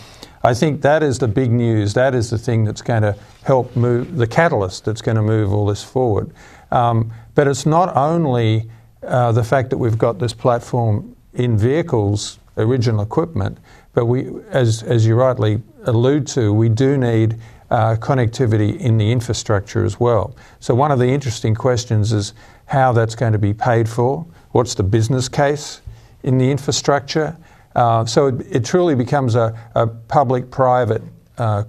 I 0.44 0.54
think 0.54 0.82
that 0.82 1.04
is 1.04 1.20
the 1.20 1.28
big 1.28 1.52
news. 1.52 1.94
That 1.96 2.14
is 2.14 2.30
the 2.30 2.38
thing 2.38 2.64
that's 2.66 2.82
going 2.82 3.02
to 3.02 3.16
help 3.44 3.76
move, 3.76 4.16
the 4.16 4.28
catalyst 4.28 4.86
that's 4.86 5.02
going 5.02 5.18
to 5.18 5.24
move 5.24 5.52
all 5.52 5.66
this 5.66 5.84
forward. 5.84 6.32
Um, 6.72 7.12
but 7.34 7.48
it's 7.48 7.66
not 7.66 7.96
only 7.96 8.70
uh, 9.04 9.32
the 9.32 9.44
fact 9.44 9.70
that 9.72 9.78
we've 9.78 9.98
got 9.98 10.20
this 10.20 10.34
platform 10.34 11.16
in 11.34 11.58
vehicles, 11.58 12.40
original 12.58 13.02
equipment, 13.02 13.58
but 13.94 14.06
we, 14.06 14.30
as, 14.50 14.84
as 14.84 15.06
you 15.06 15.16
rightly 15.16 15.62
allude 15.86 16.28
to, 16.28 16.54
we 16.54 16.70
do 16.70 16.98
need 16.98 17.38
uh, 17.72 17.96
connectivity 17.96 18.80
in 18.80 18.98
the 18.98 19.12
infrastructure 19.12 19.84
as 19.84 20.00
well. 20.00 20.36
So, 20.60 20.76
one 20.76 20.92
of 20.92 21.00
the 21.00 21.08
interesting 21.08 21.56
questions 21.56 22.14
is 22.14 22.34
how 22.68 22.94
that's 22.94 23.16
going 23.16 23.34
to 23.34 23.40
be 23.40 23.54
paid 23.54 23.90
for, 23.90 24.26
what's 24.56 24.74
the 24.76 24.84
business 24.84 25.28
case 25.28 25.82
in 26.24 26.38
the 26.38 26.50
infrastructure. 26.50 27.36
Uh, 27.76 28.06
so, 28.06 28.28
it, 28.28 28.36
it, 28.50 28.64
truly 28.64 28.96
becomes 28.96 29.36
a, 29.36 29.54
a 29.76 29.86
public 29.86 30.50
private 30.50 31.02
uh, 31.38 31.66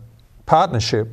partnership. 0.46 1.08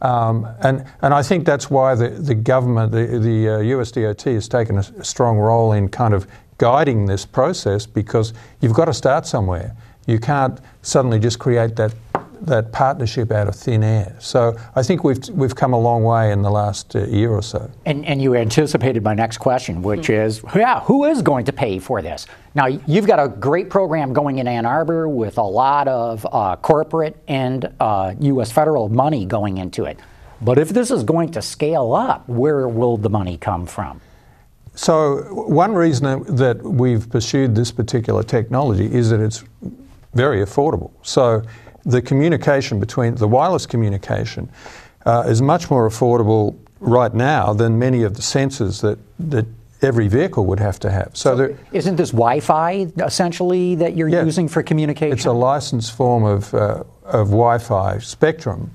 Um, 0.00 0.48
and, 0.60 0.86
and 1.02 1.12
I 1.12 1.22
think 1.22 1.44
that's 1.44 1.68
why 1.68 1.94
the, 1.94 2.08
the 2.08 2.34
government, 2.34 2.90
the, 2.90 3.18
the 3.18 3.48
uh, 3.48 3.58
USDOT, 3.58 4.32
has 4.32 4.48
taken 4.48 4.78
a, 4.78 4.84
a 4.98 5.04
strong 5.04 5.36
role 5.36 5.72
in 5.72 5.90
kind 5.90 6.14
of 6.14 6.26
guiding 6.56 7.04
this 7.04 7.26
process 7.26 7.84
because 7.84 8.32
you've 8.62 8.72
got 8.72 8.86
to 8.86 8.94
start 8.94 9.26
somewhere. 9.26 9.76
You 10.06 10.18
can't 10.18 10.58
suddenly 10.80 11.18
just 11.18 11.38
create 11.38 11.76
that 11.76 11.92
that 12.46 12.72
partnership 12.72 13.30
out 13.30 13.48
of 13.48 13.54
thin 13.54 13.82
air. 13.82 14.16
So 14.18 14.56
I 14.74 14.82
think 14.82 15.04
we've 15.04 15.28
we've 15.30 15.54
come 15.54 15.72
a 15.72 15.78
long 15.78 16.04
way 16.04 16.32
in 16.32 16.42
the 16.42 16.50
last 16.50 16.94
uh, 16.94 17.04
year 17.06 17.30
or 17.30 17.42
so. 17.42 17.70
And, 17.86 18.04
and 18.06 18.20
you 18.20 18.34
anticipated 18.34 19.02
my 19.02 19.14
next 19.14 19.38
question, 19.38 19.82
which 19.82 20.08
mm. 20.08 20.24
is, 20.24 20.42
yeah, 20.54 20.80
who 20.80 21.04
is 21.04 21.22
going 21.22 21.44
to 21.46 21.52
pay 21.52 21.78
for 21.78 22.02
this? 22.02 22.26
Now 22.54 22.66
you've 22.66 23.06
got 23.06 23.18
a 23.18 23.28
great 23.28 23.70
program 23.70 24.12
going 24.12 24.38
in 24.38 24.46
Ann 24.46 24.66
Arbor 24.66 25.08
with 25.08 25.38
a 25.38 25.42
lot 25.42 25.88
of 25.88 26.26
uh, 26.30 26.56
corporate 26.56 27.16
and 27.28 27.72
uh, 27.80 28.14
U.S. 28.20 28.52
federal 28.52 28.88
money 28.88 29.24
going 29.24 29.58
into 29.58 29.84
it. 29.84 29.98
But 30.40 30.58
if 30.58 30.68
this 30.68 30.90
is 30.90 31.04
going 31.04 31.32
to 31.32 31.42
scale 31.42 31.94
up, 31.94 32.28
where 32.28 32.68
will 32.68 32.96
the 32.96 33.08
money 33.08 33.38
come 33.38 33.66
from? 33.66 34.00
So 34.74 35.22
one 35.32 35.72
reason 35.72 36.24
that 36.36 36.62
we've 36.62 37.08
pursued 37.08 37.54
this 37.54 37.70
particular 37.70 38.22
technology 38.22 38.92
is 38.92 39.10
that 39.10 39.20
it's 39.20 39.44
very 40.14 40.44
affordable. 40.44 40.90
So 41.02 41.42
the 41.84 42.02
communication 42.02 42.80
between 42.80 43.14
the 43.16 43.28
wireless 43.28 43.66
communication 43.66 44.48
uh, 45.06 45.24
is 45.26 45.42
much 45.42 45.70
more 45.70 45.88
affordable 45.88 46.56
right 46.80 47.14
now 47.14 47.52
than 47.52 47.78
many 47.78 48.02
of 48.02 48.14
the 48.14 48.22
sensors 48.22 48.80
that, 48.80 48.98
that 49.18 49.46
every 49.82 50.08
vehicle 50.08 50.46
would 50.46 50.60
have 50.60 50.78
to 50.80 50.90
have. 50.90 51.10
So, 51.14 51.32
so 51.32 51.36
there, 51.36 51.58
isn't 51.72 51.96
this 51.96 52.10
Wi-Fi 52.10 52.92
essentially 52.98 53.74
that 53.76 53.96
you're 53.96 54.08
yeah, 54.08 54.24
using 54.24 54.48
for 54.48 54.62
communication? 54.62 55.12
It's 55.12 55.26
a 55.26 55.32
licensed 55.32 55.96
form 55.96 56.24
of, 56.24 56.52
uh, 56.54 56.84
of 57.04 57.28
Wi-Fi 57.28 57.98
spectrum, 57.98 58.70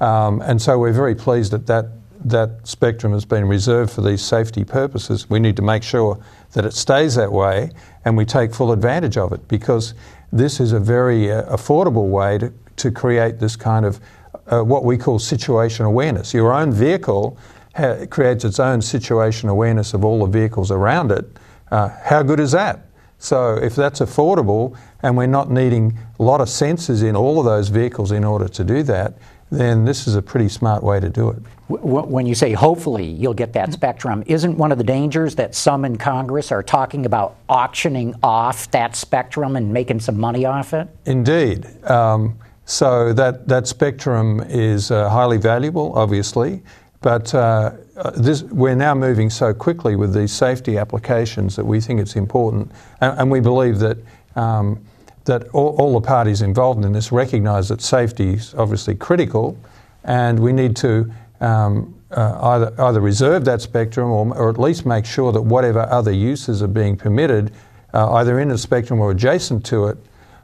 um, 0.00 0.40
and 0.42 0.60
so 0.60 0.78
we're 0.78 0.92
very 0.92 1.14
pleased 1.14 1.52
that 1.52 1.66
that 1.66 1.86
that 2.24 2.66
spectrum 2.66 3.12
has 3.12 3.24
been 3.24 3.46
reserved 3.46 3.92
for 3.92 4.02
these 4.02 4.20
safety 4.20 4.64
purposes. 4.64 5.30
We 5.30 5.38
need 5.38 5.54
to 5.56 5.62
make 5.62 5.84
sure 5.84 6.18
that 6.52 6.64
it 6.64 6.72
stays 6.72 7.14
that 7.14 7.30
way, 7.30 7.70
and 8.04 8.16
we 8.16 8.24
take 8.24 8.52
full 8.52 8.72
advantage 8.72 9.16
of 9.16 9.32
it 9.32 9.46
because 9.46 9.94
this 10.32 10.60
is 10.60 10.72
a 10.72 10.80
very 10.80 11.30
uh, 11.32 11.44
affordable 11.54 12.10
way 12.10 12.38
to, 12.38 12.52
to 12.76 12.90
create 12.90 13.38
this 13.38 13.56
kind 13.56 13.84
of 13.84 14.00
uh, 14.46 14.62
what 14.62 14.84
we 14.84 14.96
call 14.96 15.18
situation 15.18 15.84
awareness. 15.84 16.32
Your 16.34 16.52
own 16.52 16.72
vehicle 16.72 17.38
ha- 17.76 18.06
creates 18.10 18.44
its 18.44 18.58
own 18.58 18.82
situation 18.82 19.48
awareness 19.48 19.94
of 19.94 20.04
all 20.04 20.24
the 20.24 20.30
vehicles 20.30 20.70
around 20.70 21.12
it. 21.12 21.24
Uh, 21.70 21.88
how 22.02 22.22
good 22.22 22.40
is 22.40 22.52
that? 22.52 22.86
So, 23.18 23.56
if 23.56 23.74
that's 23.74 24.00
affordable 24.00 24.78
and 25.02 25.16
we're 25.16 25.26
not 25.26 25.50
needing 25.50 25.98
a 26.18 26.22
lot 26.22 26.40
of 26.40 26.48
sensors 26.48 27.02
in 27.02 27.16
all 27.16 27.38
of 27.38 27.44
those 27.44 27.68
vehicles 27.68 28.12
in 28.12 28.24
order 28.24 28.48
to 28.48 28.64
do 28.64 28.82
that, 28.84 29.18
then 29.50 29.84
this 29.84 30.06
is 30.06 30.14
a 30.14 30.22
pretty 30.22 30.48
smart 30.48 30.82
way 30.82 31.00
to 31.00 31.08
do 31.08 31.30
it. 31.30 31.38
When 31.68 32.26
you 32.26 32.34
say 32.34 32.52
hopefully 32.52 33.06
you'll 33.06 33.34
get 33.34 33.52
that 33.54 33.72
spectrum, 33.72 34.22
isn't 34.26 34.56
one 34.56 34.72
of 34.72 34.78
the 34.78 34.84
dangers 34.84 35.34
that 35.36 35.54
some 35.54 35.84
in 35.84 35.96
Congress 35.96 36.50
are 36.52 36.62
talking 36.62 37.06
about 37.06 37.36
auctioning 37.48 38.14
off 38.22 38.70
that 38.70 38.96
spectrum 38.96 39.56
and 39.56 39.72
making 39.72 40.00
some 40.00 40.18
money 40.18 40.44
off 40.44 40.72
it? 40.74 40.88
Indeed. 41.04 41.66
Um, 41.84 42.38
so 42.64 43.12
that, 43.14 43.48
that 43.48 43.66
spectrum 43.66 44.40
is 44.48 44.90
uh, 44.90 45.08
highly 45.08 45.38
valuable, 45.38 45.92
obviously, 45.94 46.62
but 47.00 47.34
uh, 47.34 47.72
this, 48.16 48.42
we're 48.42 48.74
now 48.74 48.94
moving 48.94 49.30
so 49.30 49.54
quickly 49.54 49.96
with 49.96 50.14
these 50.14 50.32
safety 50.32 50.76
applications 50.78 51.56
that 51.56 51.64
we 51.64 51.80
think 51.80 52.00
it's 52.00 52.16
important, 52.16 52.70
and, 53.00 53.18
and 53.20 53.30
we 53.30 53.40
believe 53.40 53.78
that. 53.78 53.98
Um, 54.36 54.84
that 55.28 55.48
all, 55.50 55.76
all, 55.78 55.98
the 55.98 56.06
parties 56.06 56.42
involved 56.42 56.84
in 56.84 56.92
this 56.92 57.12
recognise 57.12 57.68
that 57.68 57.80
safety 57.80 58.34
is 58.34 58.54
obviously 58.54 58.94
critical, 58.94 59.56
and 60.04 60.38
we 60.38 60.52
need 60.52 60.74
to 60.76 61.10
um, 61.40 61.94
uh, 62.10 62.38
either, 62.42 62.82
either 62.82 63.00
reserve 63.00 63.44
that 63.44 63.60
spectrum 63.60 64.10
or, 64.10 64.36
or, 64.36 64.50
at 64.50 64.58
least 64.58 64.84
make 64.84 65.06
sure 65.06 65.30
that 65.30 65.42
whatever 65.42 65.82
other 65.90 66.10
uses 66.10 66.62
are 66.62 66.68
being 66.68 66.96
permitted, 66.96 67.52
uh, 67.94 68.14
either 68.14 68.40
in 68.40 68.48
the 68.48 68.58
spectrum 68.58 68.98
or 69.00 69.10
adjacent 69.12 69.64
to 69.64 69.86
it, 69.86 69.98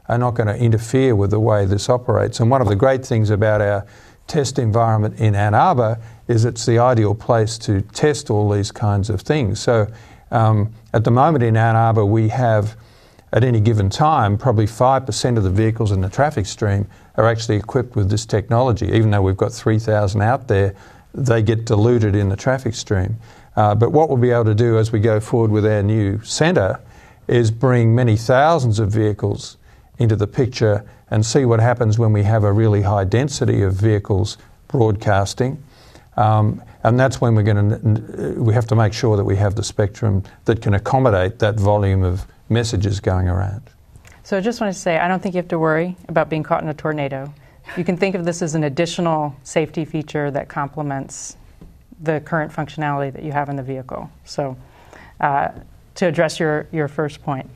are 0.07 0.17
not 0.17 0.35
going 0.35 0.47
to 0.47 0.55
interfere 0.55 1.15
with 1.15 1.31
the 1.31 1.39
way 1.39 1.65
this 1.65 1.89
operates. 1.89 2.39
And 2.39 2.49
one 2.49 2.61
of 2.61 2.67
the 2.67 2.75
great 2.75 3.05
things 3.05 3.29
about 3.29 3.61
our 3.61 3.85
test 4.27 4.59
environment 4.59 5.19
in 5.19 5.35
Ann 5.35 5.53
Arbor 5.53 5.99
is 6.27 6.45
it's 6.45 6.65
the 6.65 6.79
ideal 6.79 7.15
place 7.15 7.57
to 7.59 7.81
test 7.81 8.29
all 8.29 8.49
these 8.49 8.71
kinds 8.71 9.09
of 9.09 9.21
things. 9.21 9.59
So 9.59 9.87
um, 10.31 10.73
at 10.93 11.03
the 11.03 11.11
moment 11.11 11.43
in 11.43 11.57
Ann 11.57 11.75
Arbor, 11.75 12.05
we 12.05 12.29
have 12.29 12.75
at 13.35 13.43
any 13.43 13.59
given 13.59 13.89
time, 13.89 14.37
probably 14.37 14.65
5% 14.65 15.37
of 15.37 15.43
the 15.43 15.49
vehicles 15.49 15.91
in 15.91 15.99
the 15.99 16.09
traffic 16.09 16.45
stream 16.45 16.87
are 17.17 17.27
actually 17.27 17.57
equipped 17.57 17.93
with 17.93 18.09
this 18.09 18.25
technology. 18.25 18.87
Even 18.87 19.11
though 19.11 19.21
we've 19.21 19.35
got 19.35 19.51
3,000 19.51 20.21
out 20.21 20.47
there, 20.47 20.73
they 21.13 21.41
get 21.41 21.65
diluted 21.65 22.15
in 22.15 22.29
the 22.29 22.37
traffic 22.37 22.73
stream. 22.73 23.17
Uh, 23.57 23.75
but 23.75 23.91
what 23.91 24.07
we'll 24.07 24.17
be 24.17 24.31
able 24.31 24.45
to 24.45 24.55
do 24.55 24.77
as 24.77 24.93
we 24.93 25.01
go 25.01 25.19
forward 25.19 25.51
with 25.51 25.65
our 25.65 25.83
new 25.83 26.21
centre 26.23 26.79
is 27.27 27.51
bring 27.51 27.93
many 27.93 28.15
thousands 28.15 28.79
of 28.79 28.89
vehicles 28.89 29.57
into 29.99 30.15
the 30.15 30.27
picture 30.27 30.85
and 31.11 31.25
see 31.25 31.43
what 31.43 31.59
happens 31.59 31.99
when 31.99 32.13
we 32.13 32.23
have 32.23 32.45
a 32.45 32.51
really 32.51 32.83
high 32.83 33.03
density 33.03 33.61
of 33.63 33.73
vehicles 33.73 34.37
broadcasting. 34.69 35.61
Um, 36.15 36.63
and 36.83 36.97
that's 36.97 37.19
when 37.19 37.35
we're 37.35 37.43
going 37.43 37.69
to 37.69 38.41
we 38.41 38.53
have 38.53 38.67
to 38.67 38.75
make 38.75 38.93
sure 38.93 39.17
that 39.17 39.25
we 39.25 39.35
have 39.35 39.55
the 39.55 39.63
spectrum 39.63 40.23
that 40.45 40.61
can 40.61 40.73
accommodate 40.73 41.39
that 41.39 41.59
volume 41.59 42.03
of 42.03 42.25
messages 42.49 42.99
going 42.99 43.27
around. 43.27 43.63
So 44.23 44.37
I 44.37 44.41
just 44.41 44.59
wanted 44.59 44.73
to 44.73 44.79
say, 44.79 44.97
I 44.97 45.07
don't 45.07 45.21
think 45.21 45.35
you 45.35 45.39
have 45.39 45.49
to 45.49 45.59
worry 45.59 45.95
about 46.07 46.29
being 46.29 46.43
caught 46.43 46.63
in 46.63 46.69
a 46.69 46.73
tornado. 46.73 47.31
You 47.77 47.83
can 47.83 47.97
think 47.97 48.15
of 48.15 48.25
this 48.25 48.41
as 48.41 48.55
an 48.55 48.63
additional 48.63 49.35
safety 49.43 49.85
feature 49.85 50.31
that 50.31 50.49
complements 50.49 51.37
the 52.01 52.19
current 52.21 52.51
functionality 52.51 53.13
that 53.13 53.23
you 53.23 53.31
have 53.31 53.49
in 53.49 53.55
the 53.55 53.63
vehicle. 53.63 54.09
So, 54.23 54.57
uh, 55.19 55.49
to 55.95 56.07
address 56.07 56.39
your, 56.39 56.67
your 56.71 56.87
first 56.87 57.23
point, 57.23 57.49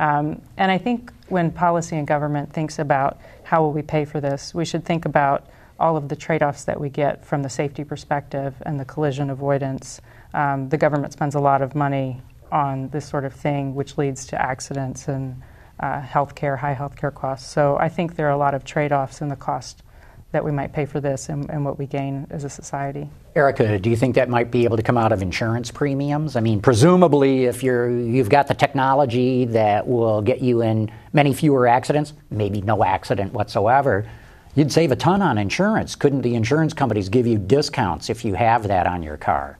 um, 0.00 0.40
and 0.56 0.70
I 0.70 0.78
think 0.78 1.12
when 1.28 1.50
policy 1.50 1.96
and 1.96 2.06
government 2.06 2.52
thinks 2.52 2.78
about 2.78 3.20
how 3.44 3.62
will 3.62 3.72
we 3.72 3.82
pay 3.82 4.04
for 4.04 4.20
this, 4.20 4.54
we 4.54 4.64
should 4.64 4.84
think 4.84 5.04
about 5.04 5.46
all 5.78 5.96
of 5.96 6.08
the 6.08 6.16
trade-offs 6.16 6.64
that 6.64 6.80
we 6.80 6.88
get 6.88 7.24
from 7.24 7.42
the 7.42 7.48
safety 7.48 7.84
perspective 7.84 8.54
and 8.64 8.78
the 8.78 8.84
collision 8.84 9.30
avoidance. 9.30 10.00
Um, 10.32 10.68
the 10.68 10.78
government 10.78 11.12
spends 11.12 11.34
a 11.34 11.40
lot 11.40 11.62
of 11.62 11.74
money 11.74 12.20
on 12.54 12.88
this 12.90 13.06
sort 13.06 13.24
of 13.24 13.34
thing, 13.34 13.74
which 13.74 13.98
leads 13.98 14.26
to 14.28 14.40
accidents 14.40 15.08
and 15.08 15.42
uh, 15.80 16.00
healthcare, 16.00 16.56
high 16.56 16.74
healthcare 16.74 17.12
costs. 17.12 17.50
So 17.50 17.76
I 17.76 17.88
think 17.88 18.14
there 18.14 18.28
are 18.28 18.32
a 18.32 18.38
lot 18.38 18.54
of 18.54 18.64
trade 18.64 18.92
offs 18.92 19.20
in 19.20 19.28
the 19.28 19.36
cost 19.36 19.82
that 20.30 20.44
we 20.44 20.50
might 20.50 20.72
pay 20.72 20.84
for 20.84 21.00
this 21.00 21.28
and, 21.28 21.48
and, 21.48 21.64
what 21.64 21.78
we 21.78 21.86
gain 21.86 22.26
as 22.30 22.42
a 22.42 22.50
society. 22.50 23.08
Erica, 23.36 23.78
do 23.78 23.88
you 23.88 23.94
think 23.94 24.16
that 24.16 24.28
might 24.28 24.50
be 24.50 24.64
able 24.64 24.76
to 24.76 24.82
come 24.82 24.98
out 24.98 25.12
of 25.12 25.22
insurance 25.22 25.70
premiums? 25.70 26.34
I 26.34 26.40
mean, 26.40 26.60
presumably, 26.60 27.44
if 27.44 27.62
you're 27.62 27.88
you've 27.88 28.30
got 28.30 28.48
the 28.48 28.54
technology 28.54 29.44
that 29.46 29.86
will 29.86 30.22
get 30.22 30.40
you 30.40 30.60
in 30.60 30.90
many 31.12 31.34
fewer 31.34 31.68
accidents, 31.68 32.14
maybe 32.30 32.62
no 32.62 32.82
accident 32.82 33.32
whatsoever, 33.32 34.10
you'd 34.56 34.72
save 34.72 34.90
a 34.90 34.96
ton 34.96 35.22
on 35.22 35.38
insurance. 35.38 35.94
Couldn't 35.94 36.22
the 36.22 36.34
insurance 36.34 36.74
companies 36.74 37.08
give 37.08 37.28
you 37.28 37.38
discounts 37.38 38.10
if 38.10 38.24
you 38.24 38.34
have 38.34 38.66
that 38.66 38.88
on 38.88 39.04
your 39.04 39.16
car? 39.16 39.58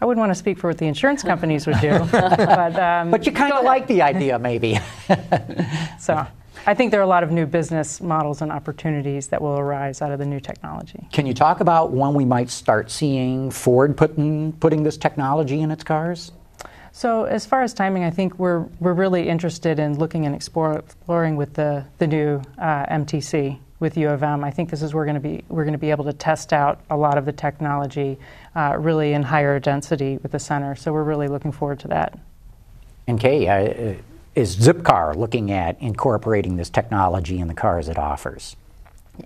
I 0.00 0.06
wouldn't 0.06 0.20
want 0.20 0.30
to 0.30 0.38
speak 0.38 0.58
for 0.58 0.68
what 0.68 0.78
the 0.78 0.86
insurance 0.86 1.22
companies 1.22 1.66
would 1.66 1.80
do, 1.80 1.98
but, 2.10 2.78
um, 2.78 3.10
but 3.10 3.26
you 3.26 3.32
kind 3.32 3.52
of 3.52 3.64
like 3.64 3.86
the 3.86 4.00
idea, 4.00 4.38
maybe. 4.38 4.78
so, 5.98 6.26
I 6.66 6.74
think 6.74 6.90
there 6.90 7.00
are 7.00 7.04
a 7.04 7.06
lot 7.06 7.22
of 7.22 7.30
new 7.30 7.46
business 7.46 8.00
models 8.00 8.42
and 8.42 8.52
opportunities 8.52 9.28
that 9.28 9.40
will 9.40 9.58
arise 9.58 10.02
out 10.02 10.12
of 10.12 10.18
the 10.18 10.26
new 10.26 10.40
technology. 10.40 11.06
Can 11.12 11.26
you 11.26 11.34
talk 11.34 11.60
about 11.60 11.92
when 11.92 12.14
we 12.14 12.24
might 12.24 12.50
start 12.50 12.90
seeing 12.90 13.50
Ford 13.50 13.96
putting 13.96 14.52
putting 14.52 14.82
this 14.82 14.96
technology 14.96 15.60
in 15.60 15.70
its 15.70 15.84
cars? 15.84 16.32
So, 16.92 17.24
as 17.24 17.46
far 17.46 17.62
as 17.62 17.72
timing, 17.72 18.04
I 18.04 18.10
think 18.10 18.38
we're 18.38 18.66
we're 18.78 18.92
really 18.92 19.28
interested 19.28 19.78
in 19.78 19.98
looking 19.98 20.26
and 20.26 20.34
explore, 20.34 20.78
exploring 20.78 21.36
with 21.36 21.54
the 21.54 21.86
the 21.98 22.06
new 22.06 22.42
uh, 22.58 22.84
MTC 22.86 23.58
with 23.80 23.96
U 23.96 24.08
of 24.08 24.22
M. 24.22 24.44
I 24.44 24.50
think 24.50 24.70
this 24.70 24.82
is 24.82 24.94
where 24.94 25.00
we're 25.00 25.06
going 25.06 25.14
to 25.14 25.28
be 25.28 25.44
we're 25.48 25.64
going 25.64 25.72
to 25.72 25.78
be 25.78 25.90
able 25.90 26.04
to 26.04 26.12
test 26.12 26.52
out 26.52 26.80
a 26.90 26.96
lot 26.96 27.18
of 27.18 27.24
the 27.24 27.32
technology 27.32 28.18
uh, 28.54 28.76
really 28.78 29.14
in 29.14 29.22
higher 29.22 29.58
density 29.58 30.18
with 30.18 30.32
the 30.32 30.38
center. 30.38 30.74
So 30.76 30.92
we're 30.92 31.02
really 31.02 31.28
looking 31.28 31.50
forward 31.50 31.80
to 31.80 31.88
that. 31.88 32.18
And 33.06 33.18
Kaye, 33.18 33.48
uh, 33.48 33.94
is 34.34 34.56
Zipcar 34.56 35.16
looking 35.16 35.50
at 35.50 35.80
incorporating 35.80 36.56
this 36.56 36.70
technology 36.70 37.38
in 37.38 37.48
the 37.48 37.54
cars 37.54 37.88
it 37.88 37.98
offers? 37.98 38.54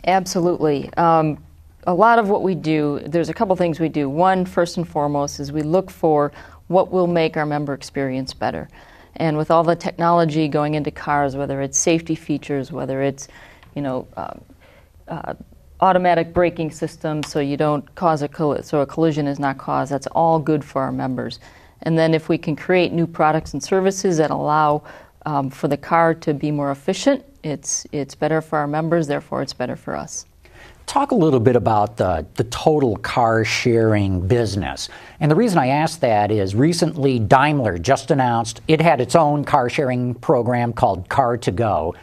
Absolutely. 0.06 0.92
Um, 0.94 1.42
a 1.86 1.92
lot 1.92 2.18
of 2.18 2.30
what 2.30 2.42
we 2.42 2.54
do, 2.54 3.00
there's 3.04 3.28
a 3.28 3.34
couple 3.34 3.54
things 3.56 3.78
we 3.78 3.90
do. 3.90 4.08
One, 4.08 4.46
first 4.46 4.78
and 4.78 4.88
foremost, 4.88 5.38
is 5.38 5.52
we 5.52 5.62
look 5.62 5.90
for 5.90 6.32
what 6.68 6.90
will 6.90 7.06
make 7.06 7.36
our 7.36 7.44
member 7.44 7.74
experience 7.74 8.32
better. 8.32 8.68
And 9.16 9.36
with 9.36 9.50
all 9.50 9.62
the 9.62 9.76
technology 9.76 10.48
going 10.48 10.74
into 10.74 10.90
cars, 10.90 11.36
whether 11.36 11.60
it's 11.60 11.78
safety 11.78 12.14
features, 12.14 12.72
whether 12.72 13.02
it's, 13.02 13.28
you 13.74 13.82
know, 13.82 14.06
uh, 14.16 14.34
uh, 15.08 15.34
automatic 15.80 16.32
braking 16.32 16.70
systems, 16.70 17.30
so 17.30 17.40
you 17.40 17.56
don't 17.56 17.94
cause 17.94 18.22
a 18.22 18.28
coll- 18.28 18.62
so 18.62 18.80
a 18.80 18.86
collision 18.86 19.26
is 19.26 19.38
not 19.38 19.58
caused. 19.58 19.92
That's 19.92 20.06
all 20.08 20.38
good 20.38 20.64
for 20.64 20.82
our 20.82 20.92
members. 20.92 21.40
And 21.82 21.98
then 21.98 22.14
if 22.14 22.28
we 22.28 22.38
can 22.38 22.56
create 22.56 22.92
new 22.92 23.06
products 23.06 23.52
and 23.52 23.62
services 23.62 24.16
that 24.16 24.30
allow 24.30 24.82
um, 25.26 25.50
for 25.50 25.68
the 25.68 25.76
car 25.76 26.14
to 26.14 26.32
be 26.32 26.50
more 26.50 26.70
efficient, 26.70 27.24
it's 27.42 27.86
it's 27.92 28.14
better 28.14 28.40
for 28.40 28.58
our 28.58 28.66
members. 28.66 29.06
Therefore, 29.06 29.42
it's 29.42 29.52
better 29.52 29.76
for 29.76 29.94
us. 29.96 30.26
Talk 30.86 31.12
a 31.12 31.14
little 31.14 31.40
bit 31.40 31.56
about 31.56 31.96
the, 31.96 32.26
the 32.34 32.44
total 32.44 32.96
car 32.96 33.42
sharing 33.44 34.26
business. 34.26 34.90
And 35.18 35.30
the 35.30 35.34
reason 35.34 35.58
I 35.58 35.68
ask 35.68 36.00
that 36.00 36.30
is 36.30 36.54
recently 36.54 37.18
Daimler 37.18 37.78
just 37.78 38.10
announced 38.10 38.60
it 38.68 38.82
had 38.82 39.00
its 39.00 39.14
own 39.14 39.44
car 39.44 39.70
sharing 39.70 40.14
program 40.14 40.74
called 40.74 41.08
Car2Go, 41.08 41.94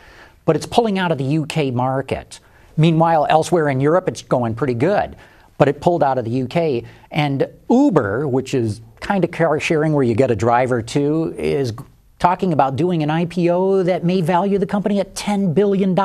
but 0.45 0.55
it's 0.55 0.65
pulling 0.65 0.97
out 0.97 1.11
of 1.11 1.17
the 1.17 1.37
UK 1.39 1.73
market. 1.73 2.39
Meanwhile, 2.77 3.27
elsewhere 3.29 3.69
in 3.69 3.79
Europe, 3.79 4.07
it's 4.07 4.21
going 4.21 4.55
pretty 4.55 4.73
good, 4.73 5.15
but 5.57 5.67
it 5.67 5.81
pulled 5.81 6.03
out 6.03 6.17
of 6.17 6.25
the 6.25 6.41
UK. 6.43 6.83
And 7.11 7.47
Uber, 7.69 8.27
which 8.27 8.53
is 8.53 8.81
kind 8.99 9.23
of 9.23 9.31
car 9.31 9.59
sharing 9.59 9.93
where 9.93 10.03
you 10.03 10.15
get 10.15 10.31
a 10.31 10.35
driver 10.35 10.81
too, 10.81 11.35
is 11.37 11.73
talking 12.19 12.53
about 12.53 12.75
doing 12.75 13.03
an 13.03 13.09
IPO 13.09 13.85
that 13.85 14.03
may 14.03 14.21
value 14.21 14.57
the 14.57 14.65
company 14.65 14.99
at 14.99 15.15
$10 15.15 15.53
billion. 15.53 15.95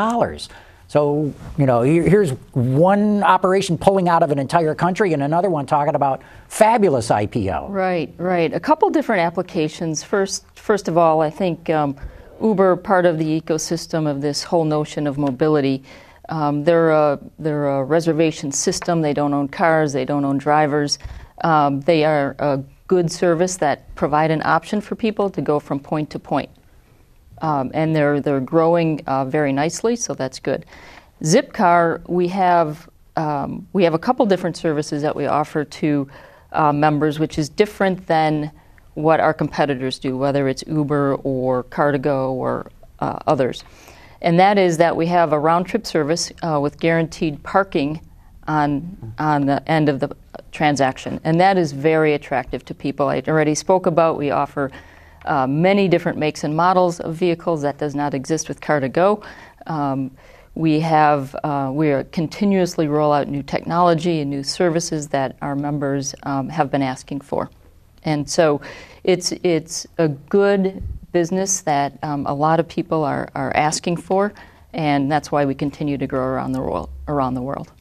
So, 0.88 1.32
you 1.58 1.66
know, 1.66 1.82
here's 1.82 2.30
one 2.52 3.22
operation 3.22 3.76
pulling 3.76 4.08
out 4.08 4.22
of 4.22 4.30
an 4.30 4.38
entire 4.38 4.74
country 4.74 5.12
and 5.12 5.22
another 5.22 5.50
one 5.50 5.66
talking 5.66 5.94
about 5.94 6.22
fabulous 6.48 7.08
IPO. 7.08 7.68
Right, 7.70 8.14
right. 8.18 8.52
A 8.54 8.60
couple 8.60 8.88
different 8.90 9.22
applications. 9.22 10.02
First, 10.02 10.46
first 10.54 10.88
of 10.88 10.96
all, 10.96 11.20
I 11.20 11.30
think 11.30 11.68
um, 11.70 11.96
Uber, 12.40 12.76
part 12.76 13.06
of 13.06 13.18
the 13.18 13.40
ecosystem 13.40 14.08
of 14.08 14.20
this 14.20 14.42
whole 14.42 14.64
notion 14.64 15.06
of 15.06 15.18
mobility, 15.18 15.82
um, 16.28 16.64
they're, 16.64 16.90
a, 16.90 17.18
they're 17.38 17.68
a 17.68 17.84
reservation 17.84 18.50
system. 18.50 19.00
They 19.00 19.14
don't 19.14 19.32
own 19.32 19.48
cars, 19.48 19.92
they 19.92 20.04
don't 20.04 20.24
own 20.24 20.38
drivers. 20.38 20.98
Um, 21.42 21.80
they 21.82 22.04
are 22.04 22.34
a 22.38 22.62
good 22.88 23.10
service 23.10 23.56
that 23.58 23.94
provide 23.94 24.30
an 24.30 24.42
option 24.44 24.80
for 24.80 24.94
people 24.94 25.30
to 25.30 25.42
go 25.42 25.60
from 25.60 25.80
point 25.80 26.10
to 26.10 26.18
point. 26.18 26.50
Um, 27.42 27.70
and 27.74 27.94
they're 27.94 28.20
they're 28.20 28.40
growing 28.40 29.02
uh, 29.06 29.26
very 29.26 29.52
nicely, 29.52 29.94
so 29.94 30.14
that's 30.14 30.38
good. 30.38 30.64
Zipcar, 31.22 32.06
we 32.08 32.28
have 32.28 32.88
um, 33.16 33.66
we 33.72 33.84
have 33.84 33.94
a 33.94 33.98
couple 33.98 34.24
different 34.26 34.56
services 34.56 35.02
that 35.02 35.14
we 35.14 35.26
offer 35.26 35.64
to 35.64 36.08
uh, 36.52 36.72
members, 36.72 37.18
which 37.18 37.38
is 37.38 37.48
different 37.48 38.06
than 38.06 38.50
what 38.96 39.20
our 39.20 39.32
competitors 39.32 39.98
do, 39.98 40.16
whether 40.16 40.48
it's 40.48 40.64
Uber 40.66 41.14
or 41.16 41.64
Car2Go 41.64 42.30
or 42.30 42.70
uh, 42.98 43.18
others. 43.26 43.62
And 44.22 44.40
that 44.40 44.58
is 44.58 44.78
that 44.78 44.96
we 44.96 45.06
have 45.06 45.32
a 45.32 45.38
round 45.38 45.66
trip 45.66 45.86
service 45.86 46.32
uh, 46.42 46.58
with 46.60 46.80
guaranteed 46.80 47.42
parking 47.42 48.00
on 48.48 49.14
on 49.18 49.46
the 49.46 49.62
end 49.68 49.88
of 49.88 50.00
the 50.00 50.16
transaction, 50.52 51.20
and 51.24 51.40
that 51.40 51.58
is 51.58 51.72
very 51.72 52.14
attractive 52.14 52.64
to 52.64 52.74
people. 52.74 53.08
I 53.08 53.22
already 53.26 53.54
spoke 53.54 53.86
about 53.86 54.16
we 54.16 54.30
offer 54.30 54.70
uh, 55.24 55.46
many 55.46 55.88
different 55.88 56.16
makes 56.18 56.44
and 56.44 56.56
models 56.56 57.00
of 57.00 57.14
vehicles. 57.14 57.62
That 57.62 57.78
does 57.78 57.94
not 57.94 58.14
exist 58.14 58.48
with 58.48 58.60
Car2Go. 58.60 59.24
Um, 59.66 60.10
we 60.54 60.80
have 60.80 61.34
uh, 61.44 61.70
we 61.72 61.90
are 61.90 62.04
continuously 62.04 62.88
roll 62.88 63.12
out 63.12 63.28
new 63.28 63.42
technology 63.42 64.20
and 64.20 64.30
new 64.30 64.42
services 64.42 65.08
that 65.08 65.36
our 65.42 65.54
members 65.54 66.14
um, 66.22 66.48
have 66.48 66.70
been 66.70 66.82
asking 66.82 67.20
for, 67.20 67.50
and 68.04 68.28
so 68.28 68.60
it's 69.06 69.32
it's 69.44 69.86
a 69.98 70.08
good 70.08 70.82
business 71.12 71.60
that 71.62 71.96
um, 72.02 72.26
a 72.26 72.34
lot 72.34 72.60
of 72.60 72.68
people 72.68 73.04
are, 73.04 73.28
are 73.34 73.56
asking 73.56 73.96
for, 73.96 74.34
and 74.74 75.10
that's 75.10 75.32
why 75.32 75.44
we 75.46 75.54
continue 75.54 75.96
to 75.96 76.06
grow 76.06 76.24
around 76.24 76.52
the 76.52 76.60
world. 76.60 76.90
Around 77.08 77.34
the 77.34 77.42
world. 77.42 77.72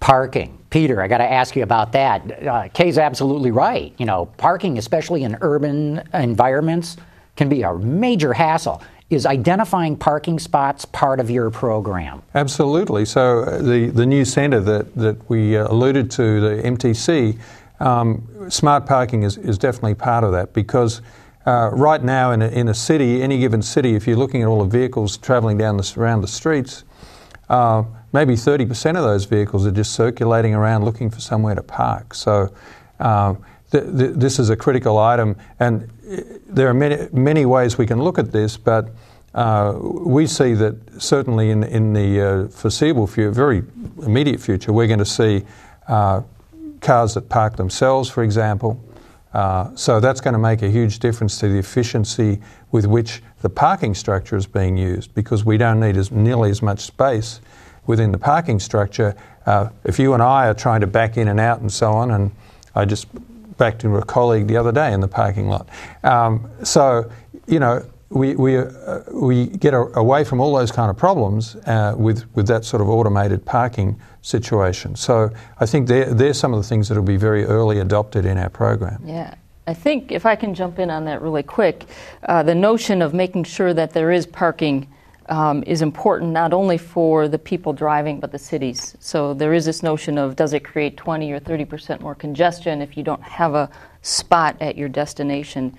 Parking. 0.00 0.56
Peter, 0.70 1.02
I 1.02 1.08
got 1.08 1.18
to 1.18 1.30
ask 1.30 1.56
you 1.56 1.62
about 1.62 1.92
that. 1.92 2.46
Uh, 2.46 2.68
Kaye's 2.68 2.98
absolutely 2.98 3.50
right. 3.50 3.92
You 3.98 4.06
know, 4.06 4.26
parking, 4.36 4.78
especially 4.78 5.24
in 5.24 5.36
urban 5.40 6.02
environments, 6.14 6.96
can 7.36 7.48
be 7.48 7.62
a 7.62 7.74
major 7.74 8.32
hassle. 8.32 8.82
Is 9.10 9.26
identifying 9.26 9.96
parking 9.96 10.38
spots 10.38 10.84
part 10.84 11.20
of 11.20 11.30
your 11.30 11.50
program? 11.50 12.22
Absolutely. 12.34 13.04
So 13.04 13.40
uh, 13.40 13.58
the, 13.62 13.90
the 13.90 14.06
new 14.06 14.24
centre 14.24 14.60
that, 14.60 14.94
that 14.94 15.28
we 15.28 15.56
uh, 15.56 15.70
alluded 15.70 16.10
to, 16.12 16.40
the 16.40 16.62
MTC, 16.62 17.38
um, 17.80 18.26
smart 18.48 18.86
parking 18.86 19.22
is, 19.22 19.36
is 19.36 19.58
definitely 19.58 19.94
part 19.94 20.24
of 20.24 20.32
that 20.32 20.52
because 20.52 21.02
uh, 21.46 21.70
right 21.72 22.02
now 22.02 22.30
in 22.30 22.42
a, 22.42 22.48
in 22.48 22.68
a 22.68 22.74
city, 22.74 23.22
any 23.22 23.38
given 23.38 23.62
city, 23.62 23.94
if 23.94 24.06
you're 24.06 24.16
looking 24.16 24.42
at 24.42 24.48
all 24.48 24.64
the 24.64 24.78
vehicles 24.78 25.16
travelling 25.16 25.58
down 25.58 25.76
the, 25.76 25.94
around 25.96 26.22
the 26.22 26.28
streets, 26.28 26.84
uh, 27.50 27.82
maybe 28.12 28.34
30% 28.34 28.96
of 28.96 29.04
those 29.04 29.24
vehicles 29.26 29.66
are 29.66 29.70
just 29.70 29.92
circulating 29.92 30.54
around 30.54 30.84
looking 30.84 31.10
for 31.10 31.20
somewhere 31.20 31.54
to 31.54 31.62
park. 31.62 32.14
So 32.14 32.54
um, 33.00 33.44
th- 33.70 33.84
th- 33.84 34.12
this 34.14 34.38
is 34.38 34.50
a 34.50 34.56
critical 34.56 34.98
item, 34.98 35.36
and 35.60 35.82
uh, 36.10 36.22
there 36.48 36.68
are 36.68 36.74
many, 36.74 37.08
many 37.12 37.44
ways 37.44 37.76
we 37.76 37.86
can 37.86 38.02
look 38.02 38.18
at 38.18 38.32
this, 38.32 38.56
but 38.56 38.88
uh, 39.34 39.76
we 39.80 40.26
see 40.26 40.54
that 40.54 40.76
certainly 41.02 41.50
in, 41.50 41.64
in 41.64 41.92
the 41.92 42.20
uh, 42.20 42.48
foreseeable 42.48 43.06
future, 43.06 43.32
very 43.32 43.64
immediate 44.02 44.40
future, 44.40 44.72
we're 44.72 44.86
going 44.86 44.98
to 44.98 45.04
see 45.04 45.44
uh, 45.88 46.22
cars 46.84 47.14
that 47.14 47.28
park 47.28 47.56
themselves, 47.56 48.08
for 48.08 48.22
example. 48.22 48.78
Uh, 49.32 49.74
so 49.74 49.98
that's 49.98 50.20
going 50.20 50.34
to 50.34 50.38
make 50.38 50.62
a 50.62 50.70
huge 50.70 51.00
difference 51.00 51.38
to 51.40 51.48
the 51.48 51.58
efficiency 51.58 52.40
with 52.70 52.86
which 52.86 53.20
the 53.42 53.50
parking 53.50 53.94
structure 53.94 54.36
is 54.36 54.46
being 54.46 54.76
used 54.76 55.12
because 55.14 55.44
we 55.44 55.56
don't 55.56 55.80
need 55.80 55.96
as 55.96 56.12
nearly 56.12 56.50
as 56.50 56.62
much 56.62 56.80
space 56.80 57.40
within 57.86 58.12
the 58.12 58.18
parking 58.18 58.60
structure. 58.60 59.14
Uh, 59.46 59.68
if 59.82 59.98
you 59.98 60.14
and 60.14 60.22
I 60.22 60.46
are 60.46 60.54
trying 60.54 60.80
to 60.82 60.86
back 60.86 61.16
in 61.16 61.28
and 61.28 61.40
out 61.40 61.60
and 61.60 61.72
so 61.72 61.90
on, 61.92 62.12
and 62.12 62.30
I 62.76 62.84
just 62.84 63.08
backed 63.56 63.84
into 63.84 63.96
a 63.96 64.04
colleague 64.04 64.46
the 64.46 64.56
other 64.56 64.72
day 64.72 64.92
in 64.92 65.00
the 65.00 65.08
parking 65.08 65.48
lot. 65.48 65.68
Um, 66.04 66.48
so, 66.62 67.10
you 67.46 67.58
know, 67.58 67.84
we, 68.10 68.36
we, 68.36 68.56
uh, 68.56 69.00
we 69.12 69.46
get 69.46 69.74
a, 69.74 69.80
away 69.98 70.22
from 70.24 70.40
all 70.40 70.54
those 70.54 70.70
kind 70.70 70.90
of 70.90 70.96
problems 70.96 71.56
uh, 71.66 71.94
with, 71.96 72.24
with 72.36 72.46
that 72.46 72.64
sort 72.64 72.80
of 72.80 72.88
automated 72.88 73.44
parking 73.44 74.00
situation. 74.24 74.96
So 74.96 75.30
I 75.60 75.66
think 75.66 75.86
they're, 75.86 76.12
they're 76.12 76.34
some 76.34 76.54
of 76.54 76.62
the 76.62 76.66
things 76.66 76.88
that 76.88 76.96
will 76.96 77.02
be 77.02 77.18
very 77.18 77.44
early 77.44 77.78
adopted 77.78 78.24
in 78.24 78.38
our 78.38 78.48
program. 78.48 79.02
Yeah. 79.04 79.34
I 79.66 79.74
think 79.74 80.12
if 80.12 80.26
I 80.26 80.34
can 80.34 80.54
jump 80.54 80.78
in 80.78 80.90
on 80.90 81.04
that 81.04 81.20
really 81.20 81.42
quick, 81.42 81.84
uh, 82.24 82.42
the 82.42 82.54
notion 82.54 83.02
of 83.02 83.12
making 83.14 83.44
sure 83.44 83.74
that 83.74 83.92
there 83.92 84.10
is 84.10 84.26
parking 84.26 84.88
um, 85.28 85.62
is 85.66 85.82
important 85.82 86.32
not 86.32 86.52
only 86.52 86.76
for 86.78 87.28
the 87.28 87.38
people 87.38 87.72
driving 87.72 88.18
but 88.18 88.32
the 88.32 88.38
cities. 88.38 88.96
So 88.98 89.34
there 89.34 89.54
is 89.54 89.64
this 89.64 89.82
notion 89.82 90.18
of 90.18 90.36
does 90.36 90.52
it 90.52 90.64
create 90.64 90.96
20 90.96 91.32
or 91.32 91.38
30 91.38 91.64
percent 91.64 92.00
more 92.02 92.14
congestion 92.14 92.82
if 92.82 92.96
you 92.96 93.02
don't 93.02 93.22
have 93.22 93.54
a 93.54 93.70
spot 94.02 94.56
at 94.60 94.76
your 94.76 94.88
destination 94.88 95.74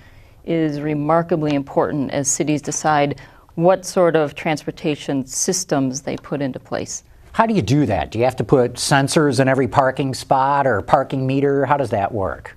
is 0.46 0.82
remarkably 0.82 1.54
important 1.54 2.12
as 2.12 2.28
cities 2.28 2.62
decide 2.62 3.20
what 3.56 3.86
sort 3.86 4.16
of 4.16 4.36
transportation 4.36 5.26
systems 5.26 6.02
they 6.02 6.18
put 6.18 6.42
into 6.42 6.60
place. 6.60 7.04
How 7.36 7.46
do 7.46 7.54
you 7.54 7.62
do 7.62 7.86
that? 7.88 8.12
Do 8.12 8.18
you 8.18 8.24
have 8.24 8.38
to 8.38 8.46
put 8.46 8.76
sensors 8.76 9.42
in 9.42 9.50
every 9.50 9.68
parking 9.68 10.14
spot 10.14 10.66
or 10.66 10.82
parking 10.82 11.28
meter? 11.28 11.66
How 11.66 11.76
does 11.76 11.90
that 11.90 12.14
work? 12.14 12.56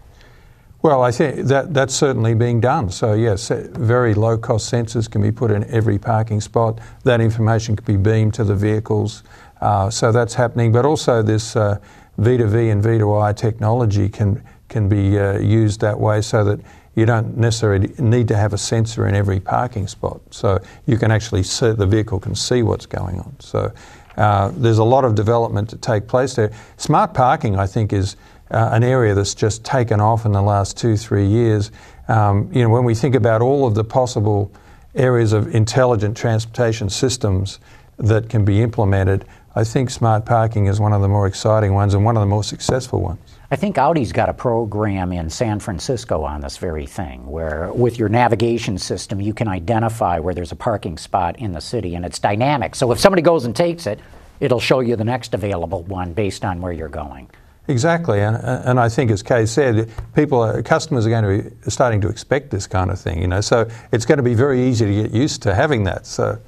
Well, 0.83 1.03
I 1.03 1.11
think 1.11 1.49
that 1.49 1.75
that's 1.75 1.93
certainly 1.93 2.35
being 2.35 2.61
done. 2.61 2.89
So 2.91 3.15
yes, 3.15 3.49
very 3.73 4.15
low 4.15 4.39
cost 4.39 4.73
sensors 4.73 5.11
can 5.11 5.21
be 5.21 5.33
put 5.33 5.51
in 5.51 5.65
every 5.65 5.99
parking 5.99 6.41
spot. 6.41 6.79
That 7.03 7.21
information 7.21 7.75
can 7.75 7.85
be 7.87 7.97
beamed 7.97 8.35
to 8.35 8.45
the 8.45 8.55
vehicles. 8.55 9.25
Uh, 9.61 9.91
so 9.91 10.13
that's 10.13 10.35
happening. 10.35 10.71
But 10.71 10.87
also 10.87 11.23
this 11.23 11.57
uh, 11.57 11.81
V2V 12.21 12.71
and 12.71 12.81
V2I 12.81 13.37
technology 13.37 14.09
can 14.09 14.45
can 14.69 14.89
be 14.89 15.19
uh, 15.19 15.41
used 15.41 15.81
that 15.81 15.99
way 15.99 16.21
so 16.21 16.45
that 16.45 16.61
you 16.95 17.05
don't 17.05 17.37
necessarily 17.37 17.93
need 17.99 18.29
to 18.29 18.37
have 18.37 18.53
a 18.53 18.59
sensor 18.59 19.09
in 19.09 19.15
every 19.17 19.41
parking 19.41 19.89
spot. 19.89 20.21
So 20.31 20.61
you 20.87 20.99
can 20.99 21.11
actually 21.11 21.43
see 21.43 21.73
the 21.73 21.87
vehicle 21.87 22.21
can 22.21 22.37
see 22.37 22.63
what's 22.63 22.87
going 22.87 23.19
on. 23.19 23.35
So 23.41 23.73
uh, 24.19 24.51
there's 24.57 24.79
a 24.79 24.85
lot 24.85 25.05
of 25.05 25.15
development 25.15 25.71
to 25.71 25.77
take 25.77 26.09
place 26.09 26.35
there. 26.35 26.51
Smart 26.77 27.15
parking, 27.15 27.57
I 27.57 27.67
think, 27.67 27.93
is 27.93 28.17
uh, 28.51 28.71
an 28.73 28.83
area 28.83 29.15
that's 29.15 29.35
just 29.35 29.65
taken 29.65 30.01
off 30.01 30.27
in 30.27 30.33
the 30.33 30.43
last 30.43 30.77
two, 30.77 30.97
three 30.97 31.27
years. 31.27 31.71
Um, 32.09 32.51
you 32.53 32.63
know, 32.63 32.69
when 32.69 32.85
we 32.85 32.95
think 32.95 33.15
about 33.15 33.43
all 33.43 33.67
of 33.67 33.75
the 33.75 33.85
possible 33.85 34.51
areas 34.95 35.33
of 35.33 35.55
intelligent 35.55 36.17
transportation 36.17 36.91
systems 36.91 37.61
that 37.99 38.29
can 38.29 38.45
be 38.45 38.61
implemented, 38.61 39.25
I 39.55 39.63
think 39.63 39.89
smart 39.89 40.27
parking 40.27 40.67
is 40.67 40.81
one 40.81 40.93
of 40.93 41.01
the 41.01 41.09
more 41.09 41.27
exciting 41.27 41.73
ones 41.73 41.95
and 41.95 42.05
one 42.05 42.17
of 42.17 42.21
the 42.21 42.27
more 42.27 42.43
successful 42.43 43.01
ones. 43.01 43.21
I 43.51 43.57
think 43.57 43.79
Audi's 43.79 44.13
got 44.13 44.29
a 44.29 44.35
program 44.35 45.11
in 45.11 45.31
San 45.31 45.59
Francisco 45.59 46.23
on 46.23 46.43
this 46.43 46.59
very 46.59 46.85
thing, 46.85 47.27
where 47.27 47.73
with 47.73 47.99
your 47.99 48.11
navigation 48.11 48.77
system, 48.77 49.23
you 49.23 49.33
can 49.33 49.49
identify 49.49 50.19
where 50.19 50.35
there's 50.35 50.53
a 50.53 50.57
parking 50.57 50.99
spot 50.99 51.39
in 51.39 51.53
the 51.53 51.61
city, 51.63 51.95
and 51.95 52.05
it's 52.05 52.19
dynamic. 52.19 52.75
So 52.75 52.93
if 52.93 53.01
somebody 53.01 53.23
goes 53.23 53.47
and 53.47 53.57
takes 53.57 53.87
it, 53.87 54.01
it'll 54.41 54.61
show 54.61 54.81
you 54.81 54.97
the 54.97 55.05
next 55.05 55.33
available 55.33 55.83
one 55.85 56.13
based 56.13 56.45
on 56.45 56.61
where 56.61 56.73
you're 56.73 56.91
going. 56.91 57.31
Exactly, 57.69 58.21
and, 58.21 58.37
and 58.37 58.79
I 58.79 58.91
think, 58.91 59.11
as 59.11 59.23
Kaye 59.23 59.47
said, 59.47 59.91
people, 60.15 60.43
are, 60.43 60.63
customers 60.63 61.07
are 61.07 61.11
going 61.11 61.45
to 61.45 61.51
be 61.51 61.71
starting 61.71 62.03
to 62.03 62.09
expect 62.09 62.51
this 62.51 62.67
kind 62.67 62.91
of 62.91 63.01
thing. 63.01 63.19
You 63.23 63.29
know, 63.29 63.41
so 63.41 63.67
it's 63.93 64.05
going 64.05 64.19
to 64.19 64.23
be 64.23 64.35
very 64.35 64.63
easy 64.63 64.85
to 64.85 65.03
get 65.05 65.11
used 65.13 65.43
to 65.43 65.55
having 65.55 65.85
that. 65.85 66.07
So. 66.07 66.39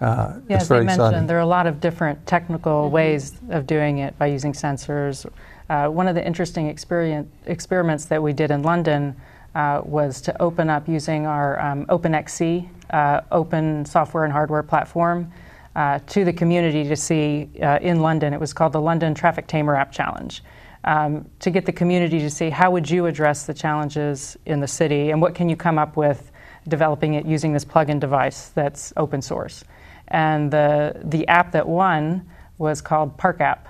Uh, 0.00 0.40
yeah, 0.48 0.56
it's 0.56 0.64
as 0.64 0.68
very 0.68 0.80
you 0.80 0.86
mentioned, 0.86 1.06
exciting. 1.06 1.26
there 1.28 1.38
are 1.38 1.40
a 1.40 1.46
lot 1.46 1.66
of 1.66 1.80
different 1.80 2.26
technical 2.26 2.90
ways 2.90 3.32
of 3.50 3.66
doing 3.66 3.98
it 3.98 4.18
by 4.18 4.26
using 4.26 4.52
sensors. 4.52 5.24
Uh, 5.70 5.88
one 5.88 6.08
of 6.08 6.14
the 6.14 6.26
interesting 6.26 6.68
experiments 6.68 8.04
that 8.04 8.22
we 8.22 8.32
did 8.32 8.50
in 8.50 8.62
London 8.62 9.16
uh, 9.54 9.80
was 9.84 10.20
to 10.20 10.42
open 10.42 10.68
up 10.68 10.88
using 10.88 11.26
our 11.26 11.60
um, 11.60 11.86
OpenXC, 11.86 12.68
uh, 12.90 13.20
open 13.30 13.84
software 13.84 14.24
and 14.24 14.32
hardware 14.32 14.62
platform, 14.62 15.30
uh, 15.76 15.98
to 16.06 16.24
the 16.24 16.32
community 16.32 16.84
to 16.84 16.96
see 16.96 17.48
uh, 17.62 17.78
in 17.80 18.00
London. 18.00 18.32
It 18.32 18.40
was 18.40 18.52
called 18.52 18.72
the 18.72 18.80
London 18.80 19.14
Traffic 19.14 19.46
Tamer 19.46 19.74
App 19.74 19.92
Challenge. 19.92 20.42
Um, 20.84 21.24
to 21.38 21.50
get 21.50 21.64
the 21.64 21.72
community 21.72 22.18
to 22.18 22.28
see 22.28 22.50
how 22.50 22.70
would 22.70 22.90
you 22.90 23.06
address 23.06 23.46
the 23.46 23.54
challenges 23.54 24.36
in 24.44 24.60
the 24.60 24.68
city 24.68 25.12
and 25.12 25.22
what 25.22 25.34
can 25.34 25.48
you 25.48 25.56
come 25.56 25.78
up 25.78 25.96
with 25.96 26.30
developing 26.68 27.14
it 27.14 27.24
using 27.24 27.54
this 27.54 27.64
plug-in 27.64 27.98
device 27.98 28.48
that's 28.48 28.92
open 28.98 29.22
source. 29.22 29.64
And 30.08 30.50
the, 30.50 31.00
the 31.04 31.26
app 31.28 31.52
that 31.52 31.66
won 31.66 32.28
was 32.58 32.82
called 32.82 33.16
Park 33.16 33.40
App, 33.40 33.68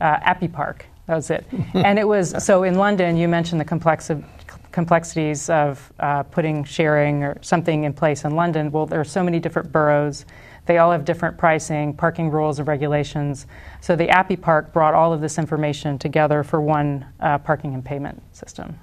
uh, 0.00 0.18
Appy 0.22 0.48
Park. 0.48 0.86
That 1.06 1.16
was 1.16 1.30
it. 1.30 1.46
and 1.74 1.98
it 1.98 2.06
was 2.08 2.42
so 2.44 2.62
in 2.62 2.76
London. 2.76 3.16
You 3.16 3.28
mentioned 3.28 3.60
the 3.60 3.64
complexi- 3.64 4.24
complexities 4.72 5.50
of 5.50 5.92
uh, 6.00 6.22
putting 6.24 6.64
sharing 6.64 7.22
or 7.22 7.36
something 7.42 7.84
in 7.84 7.92
place 7.92 8.24
in 8.24 8.34
London. 8.34 8.70
Well, 8.72 8.86
there 8.86 9.00
are 9.00 9.04
so 9.04 9.22
many 9.22 9.38
different 9.38 9.70
boroughs. 9.70 10.24
They 10.66 10.78
all 10.78 10.90
have 10.92 11.04
different 11.04 11.36
pricing, 11.36 11.92
parking 11.92 12.30
rules, 12.30 12.58
and 12.58 12.66
regulations. 12.66 13.46
So 13.82 13.96
the 13.96 14.08
Appy 14.08 14.36
Park 14.36 14.72
brought 14.72 14.94
all 14.94 15.12
of 15.12 15.20
this 15.20 15.36
information 15.38 15.98
together 15.98 16.42
for 16.42 16.60
one 16.60 17.04
uh, 17.20 17.36
parking 17.38 17.74
and 17.74 17.84
payment 17.84 18.22
system. 18.34 18.78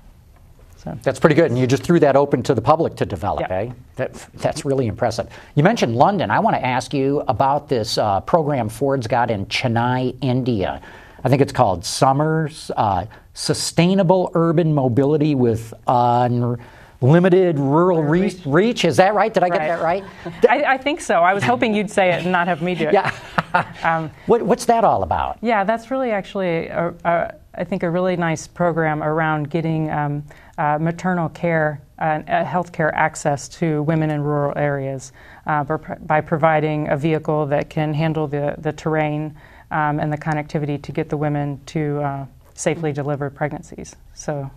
So 0.77 0.97
That's 1.03 1.19
pretty 1.19 1.35
good, 1.35 1.51
and 1.51 1.59
you 1.59 1.67
just 1.67 1.83
threw 1.83 1.99
that 1.99 2.15
open 2.15 2.41
to 2.43 2.55
the 2.55 2.61
public 2.61 2.95
to 2.97 3.05
develop, 3.05 3.41
Yeah. 3.49 3.55
eh? 3.55 3.71
That, 3.97 4.13
that's 4.35 4.65
really 4.65 4.87
impressive. 4.87 5.27
You 5.53 5.63
mentioned 5.63 5.95
London. 5.95 6.31
I 6.31 6.39
want 6.39 6.55
to 6.55 6.65
ask 6.65 6.91
you 6.93 7.19
about 7.27 7.67
this 7.69 7.97
uh, 7.99 8.21
program 8.21 8.67
Ford's 8.67 9.05
got 9.05 9.29
in 9.29 9.45
Chennai, 9.47 10.15
India. 10.21 10.81
I 11.23 11.29
think 11.29 11.41
it's 11.41 11.51
called 11.51 11.83
SUMURR 11.83 12.49
uh, 12.75 13.05
Sustainable 13.33 14.31
Urban 14.33 14.73
Mobility 14.73 15.35
with 15.35 15.73
Unlimited 15.87 17.59
Rural 17.59 18.03
Reach. 18.03 18.45
reach. 18.45 18.85
Is 18.85 18.97
that 18.97 19.13
right? 19.13 19.33
Did 19.33 19.43
I 19.43 19.49
get 19.49 19.59
that 19.59 19.81
right? 19.81 20.03
I, 20.49 20.63
I 20.63 20.77
think 20.77 20.99
so. 20.99 21.21
I 21.21 21.33
was 21.33 21.43
hoping 21.43 21.75
you'd 21.75 21.91
say 21.91 22.09
it 22.09 22.23
and 22.23 22.31
not 22.31 22.47
have 22.47 22.61
me 22.61 22.75
do 22.75 22.87
it. 22.87 22.93
Yeah. 22.93 23.11
what, 24.25 24.41
what's 24.41 24.65
that 24.65 24.83
all 24.83 25.03
about? 25.03 25.37
Yeah, 25.41 25.63
that's 25.63 25.91
really 25.91 26.11
actually, 26.11 26.67
a, 26.67 26.93
a, 27.03 27.35
I 27.53 27.63
think, 27.63 27.83
a 27.83 27.89
really 27.89 28.15
nice 28.15 28.47
program 28.47 29.03
around 29.03 29.49
getting 29.49 29.91
um, 29.91 30.23
uh, 30.57 30.77
maternal 30.79 31.29
care 31.29 31.81
and 31.99 32.27
uh, 32.29 32.43
healthcare 32.43 32.91
access 32.93 33.47
to 33.47 33.83
women 33.83 34.09
in 34.09 34.21
rural 34.21 34.53
areas 34.57 35.11
uh, 35.45 35.63
by, 35.63 35.77
by 36.01 36.21
providing 36.21 36.89
a 36.89 36.97
vehicle 36.97 37.45
that 37.47 37.69
can 37.69 37.93
handle 37.93 38.27
the, 38.27 38.55
the 38.57 38.71
terrain 38.71 39.35
um, 39.71 39.99
and 39.99 40.11
the 40.11 40.17
connectivity 40.17 40.81
to 40.81 40.91
get 40.91 41.09
the 41.09 41.17
women 41.17 41.59
to 41.67 42.01
uh, 42.01 42.25
safely 42.53 42.91
deliver 42.91 43.29
pregnancies. 43.29 43.95
So, 44.13 44.49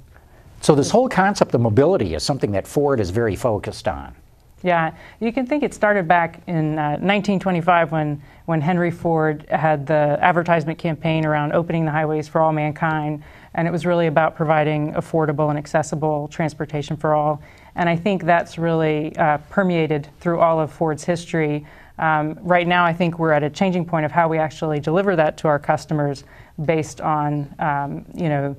So, 0.60 0.74
this 0.74 0.90
whole 0.90 1.08
concept 1.08 1.54
of 1.54 1.60
mobility 1.60 2.14
is 2.14 2.22
something 2.22 2.52
that 2.52 2.66
Ford 2.66 3.00
is 3.00 3.10
very 3.10 3.36
focused 3.36 3.88
on. 3.88 4.14
Yeah, 4.64 4.94
you 5.20 5.30
can 5.30 5.46
think 5.46 5.62
it 5.62 5.74
started 5.74 6.08
back 6.08 6.40
in 6.46 6.78
uh, 6.78 6.96
1925 6.96 7.92
when, 7.92 8.22
when 8.46 8.62
Henry 8.62 8.90
Ford 8.90 9.44
had 9.50 9.86
the 9.86 10.18
advertisement 10.22 10.78
campaign 10.78 11.26
around 11.26 11.52
opening 11.52 11.84
the 11.84 11.90
highways 11.90 12.28
for 12.28 12.40
all 12.40 12.50
mankind. 12.50 13.22
And 13.52 13.68
it 13.68 13.70
was 13.70 13.84
really 13.84 14.06
about 14.06 14.34
providing 14.34 14.94
affordable 14.94 15.50
and 15.50 15.58
accessible 15.58 16.28
transportation 16.28 16.96
for 16.96 17.12
all. 17.12 17.42
And 17.76 17.90
I 17.90 17.96
think 17.96 18.24
that's 18.24 18.56
really 18.56 19.14
uh, 19.16 19.36
permeated 19.50 20.08
through 20.20 20.40
all 20.40 20.58
of 20.58 20.72
Ford's 20.72 21.04
history. 21.04 21.66
Um, 21.98 22.38
right 22.42 22.66
now, 22.66 22.84
I 22.84 22.92
think 22.92 23.18
we're 23.18 23.32
at 23.32 23.42
a 23.42 23.50
changing 23.50 23.84
point 23.84 24.04
of 24.04 24.12
how 24.12 24.28
we 24.28 24.38
actually 24.38 24.80
deliver 24.80 25.14
that 25.16 25.36
to 25.38 25.48
our 25.48 25.58
customers 25.58 26.24
based 26.64 27.00
on, 27.00 27.54
um, 27.58 28.04
you 28.14 28.28
know, 28.28 28.56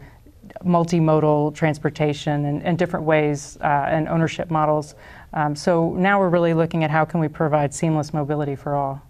multimodal 0.64 1.54
transportation 1.54 2.46
and, 2.46 2.64
and 2.64 2.78
different 2.78 3.06
ways 3.06 3.58
uh, 3.62 3.88
and 3.90 4.08
ownership 4.08 4.50
models. 4.50 4.96
Um, 5.34 5.56
so 5.56 5.94
now 5.94 6.20
we're 6.20 6.30
really 6.30 6.54
looking 6.54 6.84
at 6.84 6.92
how 6.92 7.04
can 7.04 7.20
we 7.20 7.28
provide 7.28 7.74
seamless 7.74 8.14
mobility 8.14 8.56
for 8.56 8.76
all. 8.76 9.02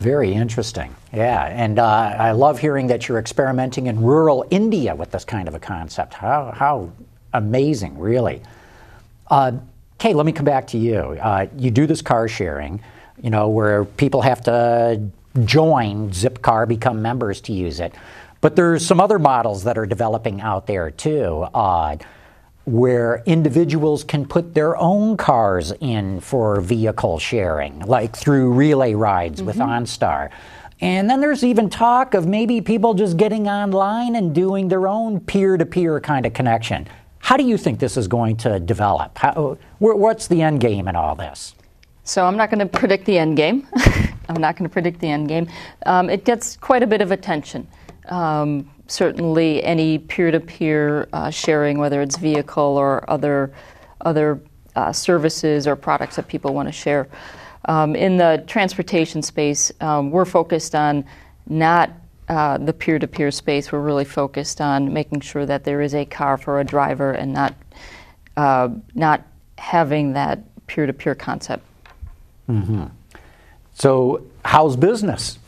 Very 0.00 0.32
interesting. 0.32 0.94
Yeah, 1.12 1.44
and 1.46 1.78
uh, 1.78 1.86
I 1.86 2.32
love 2.32 2.58
hearing 2.58 2.88
that 2.88 3.08
you're 3.08 3.18
experimenting 3.18 3.86
in 3.86 4.02
rural 4.02 4.44
India 4.50 4.94
with 4.94 5.10
this 5.10 5.24
kind 5.24 5.48
of 5.48 5.54
a 5.54 5.58
concept. 5.58 6.14
How, 6.14 6.52
how 6.54 6.90
amazing, 7.32 7.98
really. 7.98 8.42
Uh, 9.28 9.52
Kaye, 9.98 10.12
let 10.12 10.26
me 10.26 10.32
come 10.32 10.44
back 10.44 10.66
to 10.68 10.78
you. 10.78 10.98
Uh, 10.98 11.46
you 11.56 11.70
do 11.70 11.86
this 11.86 12.02
car 12.02 12.28
sharing, 12.28 12.82
you 13.22 13.30
know, 13.30 13.48
where 13.48 13.84
people 13.84 14.22
have 14.22 14.42
to 14.42 15.00
join 15.44 16.10
Zipcar, 16.10 16.66
become 16.66 17.02
members 17.02 17.40
to 17.42 17.52
use 17.52 17.80
it. 17.80 17.94
But 18.40 18.56
there's 18.56 18.84
some 18.86 19.00
other 19.00 19.18
models 19.18 19.64
that 19.64 19.78
are 19.78 19.86
developing 19.86 20.40
out 20.40 20.66
there 20.66 20.90
too. 20.90 21.46
Uh, 21.54 21.96
where 22.66 23.22
individuals 23.26 24.02
can 24.02 24.26
put 24.26 24.54
their 24.54 24.76
own 24.76 25.16
cars 25.16 25.72
in 25.80 26.20
for 26.20 26.60
vehicle 26.60 27.16
sharing, 27.18 27.78
like 27.80 28.14
through 28.14 28.52
RelayRides 28.54 29.40
with 29.40 29.56
OnStar. 29.56 30.30
And 30.80 31.08
then 31.08 31.20
there's 31.20 31.44
even 31.44 31.70
talk 31.70 32.14
of 32.14 32.26
maybe 32.26 32.60
people 32.60 32.92
just 32.92 33.16
getting 33.16 33.48
online 33.48 34.16
and 34.16 34.34
doing 34.34 34.68
their 34.68 34.88
own 34.88 35.20
peer 35.20 35.56
to 35.56 35.64
peer 35.64 36.00
kind 36.00 36.26
of 36.26 36.34
connection. 36.34 36.88
How 37.20 37.36
do 37.36 37.44
you 37.44 37.56
think 37.56 37.78
this 37.78 37.96
is 37.96 38.08
going 38.08 38.36
to 38.38 38.60
develop? 38.60 39.16
How, 39.18 39.58
what's 39.78 40.26
the 40.26 40.42
end 40.42 40.60
game 40.60 40.86
in 40.86 40.96
all 40.96 41.14
this? 41.14 41.55
So 42.06 42.24
I'm 42.24 42.36
not 42.36 42.50
going 42.50 42.60
to 42.60 42.66
predict 42.66 43.04
the 43.04 43.18
end 43.18 43.36
game. 43.36 43.66
I'm 44.28 44.40
not 44.40 44.56
going 44.56 44.68
to 44.68 44.72
predict 44.72 45.00
the 45.00 45.08
end 45.08 45.26
game. 45.26 45.48
Um, 45.86 46.08
it 46.08 46.24
gets 46.24 46.56
quite 46.56 46.84
a 46.84 46.86
bit 46.86 47.00
of 47.00 47.10
attention. 47.10 47.66
Um, 48.08 48.70
certainly, 48.86 49.60
any 49.64 49.98
peer-to-peer 49.98 51.08
uh, 51.12 51.30
sharing, 51.30 51.78
whether 51.78 52.00
it's 52.00 52.16
vehicle 52.16 52.62
or 52.62 53.08
other 53.10 53.52
other 54.02 54.40
uh, 54.76 54.92
services 54.92 55.66
or 55.66 55.74
products 55.74 56.14
that 56.14 56.28
people 56.28 56.54
want 56.54 56.68
to 56.68 56.72
share. 56.72 57.08
Um, 57.64 57.96
in 57.96 58.16
the 58.16 58.44
transportation 58.46 59.20
space, 59.20 59.72
um, 59.80 60.12
we're 60.12 60.24
focused 60.24 60.76
on 60.76 61.04
not 61.48 61.90
uh, 62.28 62.58
the 62.58 62.72
peer-to-peer 62.72 63.32
space. 63.32 63.72
We're 63.72 63.80
really 63.80 64.04
focused 64.04 64.60
on 64.60 64.92
making 64.92 65.22
sure 65.22 65.44
that 65.44 65.64
there 65.64 65.80
is 65.80 65.92
a 65.92 66.04
car 66.04 66.36
for 66.36 66.60
a 66.60 66.64
driver 66.64 67.10
and 67.10 67.32
not 67.32 67.54
uh, 68.36 68.68
not 68.94 69.26
having 69.58 70.12
that 70.12 70.44
peer-to-peer 70.68 71.16
concept. 71.16 71.65
So, 73.74 74.24
how's 74.44 74.76
business 74.76 75.38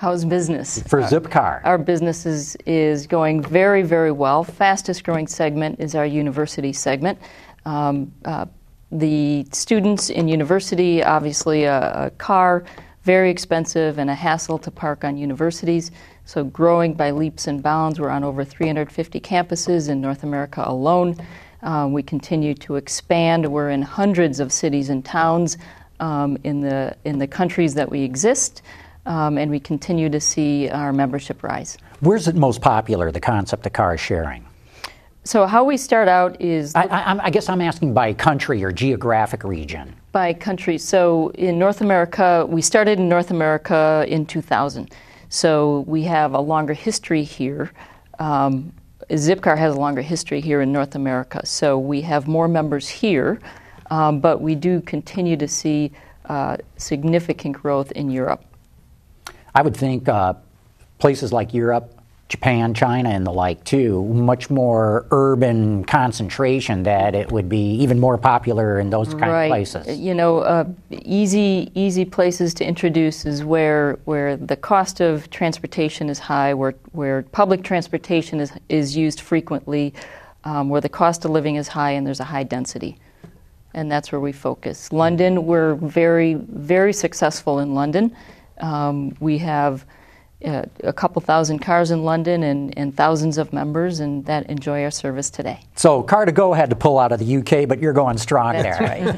How's 0.00 0.24
business? 0.24 0.82
for 0.84 1.02
Zipcar? 1.02 1.60
Our 1.62 1.76
business 1.76 2.24
is, 2.24 2.56
is 2.64 3.06
going 3.06 3.42
very, 3.42 3.82
very 3.82 4.10
well. 4.10 4.42
Fastest 4.42 5.04
growing 5.04 5.26
segment 5.26 5.78
is 5.78 5.94
our 5.94 6.06
university 6.06 6.72
segment. 6.72 7.18
Um, 7.66 8.10
uh, 8.24 8.46
the 8.90 9.46
students 9.52 10.08
in 10.08 10.26
university, 10.26 11.02
obviously, 11.02 11.64
a, 11.64 12.06
a 12.06 12.10
car, 12.12 12.64
very 13.02 13.30
expensive 13.30 13.98
and 13.98 14.08
a 14.08 14.14
hassle 14.14 14.58
to 14.60 14.70
park 14.70 15.04
on 15.04 15.18
universities. 15.18 15.90
So, 16.24 16.44
growing 16.44 16.94
by 16.94 17.10
leaps 17.10 17.46
and 17.46 17.62
bounds. 17.62 18.00
We're 18.00 18.08
on 18.08 18.24
over 18.24 18.42
350 18.42 19.20
campuses 19.20 19.90
in 19.90 20.00
North 20.00 20.22
America 20.22 20.64
alone. 20.66 21.14
Um, 21.62 21.92
we 21.92 22.02
continue 22.02 22.54
to 22.54 22.76
expand. 22.76 23.46
We're 23.46 23.68
in 23.68 23.82
hundreds 23.82 24.40
of 24.40 24.50
cities 24.50 24.88
and 24.88 25.04
towns 25.04 25.58
um, 26.00 26.36
in, 26.44 26.60
the, 26.60 26.96
in 27.04 27.18
the 27.18 27.26
countries 27.26 27.74
that 27.74 27.88
we 27.88 28.02
exist 28.02 28.62
um, 29.06 29.38
and 29.38 29.50
we 29.50 29.60
continue 29.60 30.08
to 30.08 30.20
see 30.20 30.68
our 30.68 30.92
membership 30.92 31.42
rise. 31.42 31.78
Where's 32.00 32.28
it 32.28 32.34
most 32.36 32.60
popular, 32.60 33.12
the 33.12 33.20
concept 33.20 33.66
of 33.66 33.72
car 33.72 33.96
sharing? 33.96 34.44
So, 35.22 35.46
how 35.46 35.64
we 35.64 35.76
start 35.76 36.08
out 36.08 36.40
is 36.40 36.74
I, 36.74 36.84
I, 36.84 37.00
I'm- 37.02 37.30
guess 37.30 37.48
I'm 37.50 37.60
asking 37.60 37.92
by 37.92 38.14
country 38.14 38.64
or 38.64 38.72
geographic 38.72 39.44
region. 39.44 39.94
by 40.12 40.32
country. 40.32 40.78
So, 40.78 41.28
in 41.34 41.58
North 41.58 41.82
America, 41.82 42.46
we 42.48 42.62
started 42.62 42.98
in 42.98 43.08
North 43.08 43.30
America 43.30 44.04
in 44.08 44.24
2000. 44.24 44.90
So, 45.28 45.84
we 45.86 46.02
have 46.04 46.32
a 46.32 46.40
longer 46.40 46.72
history 46.72 47.22
here. 47.22 47.70
Um, 48.18 48.72
Zipcar 49.10 49.58
has 49.58 49.74
a 49.74 49.78
longer 49.78 50.00
history 50.02 50.40
here 50.40 50.62
in 50.62 50.72
North 50.72 50.94
America. 50.94 51.44
So, 51.44 51.78
we 51.78 52.00
have 52.00 52.26
more 52.26 52.48
members 52.48 52.88
here, 52.88 53.40
um, 53.90 54.20
but 54.20 54.40
we 54.40 54.54
do 54.54 54.80
continue 54.80 55.36
to 55.36 55.48
see 55.48 55.92
uh, 56.26 56.56
significant 56.76 57.56
growth 57.56 57.90
in 57.92 58.10
Europe. 58.10 58.44
I 59.54 59.62
would 59.62 59.76
think 59.76 60.08
uh, 60.08 60.34
places 60.98 61.32
like 61.32 61.52
Europe, 61.52 62.00
Japan, 62.28 62.72
China, 62.72 63.08
and 63.08 63.26
the 63.26 63.32
like 63.32 63.64
too, 63.64 64.04
much 64.04 64.48
more 64.48 65.06
urban 65.10 65.82
concentration 65.82 66.84
that 66.84 67.16
it 67.16 67.32
would 67.32 67.48
be 67.48 67.74
even 67.74 67.98
more 67.98 68.16
popular 68.16 68.78
in 68.78 68.90
those 68.90 69.08
kind 69.08 69.32
right. 69.32 69.44
of 69.46 69.50
places. 69.50 69.98
You 69.98 70.14
know, 70.14 70.38
uh, 70.38 70.64
easy 70.92 71.72
easy 71.74 72.04
places 72.04 72.54
to 72.54 72.64
introduce 72.64 73.26
is 73.26 73.42
where 73.42 73.98
where 74.04 74.36
the 74.36 74.54
cost 74.54 75.00
of 75.00 75.28
transportation 75.30 76.08
is 76.08 76.20
high, 76.20 76.54
where 76.54 76.74
where 76.92 77.22
public 77.32 77.64
transportation 77.64 78.38
is 78.38 78.52
is 78.68 78.96
used 78.96 79.20
frequently, 79.20 79.92
um, 80.44 80.68
where 80.68 80.80
the 80.80 80.88
cost 80.88 81.24
of 81.24 81.32
living 81.32 81.56
is 81.56 81.66
high, 81.66 81.90
and 81.90 82.06
there's 82.06 82.20
a 82.20 82.24
high 82.24 82.44
density. 82.44 82.96
And 83.74 83.90
that's 83.90 84.10
where 84.12 84.20
we 84.20 84.32
focus. 84.32 84.92
London, 84.92 85.46
we're 85.46 85.74
very, 85.74 86.34
very 86.34 86.92
successful 86.92 87.60
in 87.60 87.74
London. 87.74 88.14
Um, 88.58 89.16
we 89.20 89.38
have 89.38 89.84
uh, 90.44 90.64
a 90.84 90.92
couple 90.92 91.20
thousand 91.20 91.58
cars 91.58 91.90
in 91.90 92.04
London 92.04 92.42
and, 92.44 92.76
and 92.78 92.96
thousands 92.96 93.38
of 93.38 93.52
members 93.52 94.00
and 94.00 94.24
that 94.26 94.48
enjoy 94.48 94.82
our 94.82 94.90
service 94.90 95.30
today. 95.30 95.60
So 95.76 96.02
Car2Go 96.02 96.56
had 96.56 96.70
to 96.70 96.76
pull 96.76 96.98
out 96.98 97.12
of 97.12 97.18
the 97.18 97.36
UK, 97.36 97.68
but 97.68 97.78
you're 97.78 97.92
going 97.92 98.18
strong 98.18 98.54
That's 98.54 98.78
there. 98.78 99.14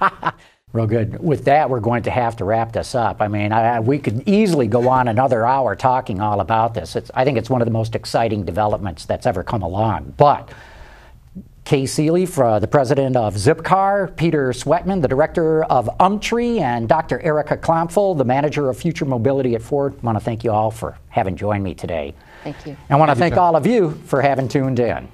right. 0.00 0.34
Real 0.72 0.88
good. 0.88 1.22
With 1.22 1.44
that, 1.44 1.70
we're 1.70 1.78
going 1.78 2.02
to 2.02 2.10
have 2.10 2.36
to 2.38 2.44
wrap 2.44 2.72
this 2.72 2.96
up. 2.96 3.22
I 3.22 3.28
mean, 3.28 3.52
I, 3.52 3.78
we 3.78 4.00
could 4.00 4.28
easily 4.28 4.66
go 4.66 4.88
on 4.88 5.06
another 5.06 5.46
hour 5.46 5.76
talking 5.76 6.20
all 6.20 6.40
about 6.40 6.74
this. 6.74 6.96
It's, 6.96 7.12
I 7.14 7.24
think 7.24 7.38
it's 7.38 7.48
one 7.48 7.62
of 7.62 7.66
the 7.66 7.72
most 7.72 7.94
exciting 7.94 8.44
developments 8.44 9.04
that's 9.04 9.24
ever 9.24 9.44
come 9.44 9.62
along. 9.62 10.14
But 10.16 10.50
Kaye 11.64 11.86
Ceille, 11.86 12.26
uh, 12.38 12.58
the 12.58 12.66
president 12.66 13.16
of 13.16 13.36
Zipcar, 13.36 14.14
Peter 14.16 14.50
Sweatman, 14.50 15.00
the 15.00 15.08
director 15.08 15.64
of 15.64 15.88
UMTRI, 15.98 16.60
and 16.60 16.86
Dr. 16.86 17.20
Erica 17.20 17.56
Klampfl, 17.56 18.18
the 18.18 18.24
manager 18.24 18.68
of 18.68 18.76
future 18.76 19.06
mobility 19.06 19.54
at 19.54 19.62
Ford. 19.62 19.94
I 20.02 20.04
want 20.04 20.18
to 20.18 20.24
thank 20.24 20.44
you 20.44 20.50
all 20.50 20.70
for 20.70 20.98
having 21.08 21.36
joined 21.36 21.64
me 21.64 21.74
today. 21.74 22.14
Thank 22.42 22.66
you. 22.66 22.76
I 22.90 22.96
want 22.96 23.10
to 23.10 23.14
thank 23.14 23.38
all 23.38 23.56
of 23.56 23.66
you 23.66 23.92
for 24.04 24.20
having 24.20 24.46
tuned 24.46 24.78
in. 24.78 25.08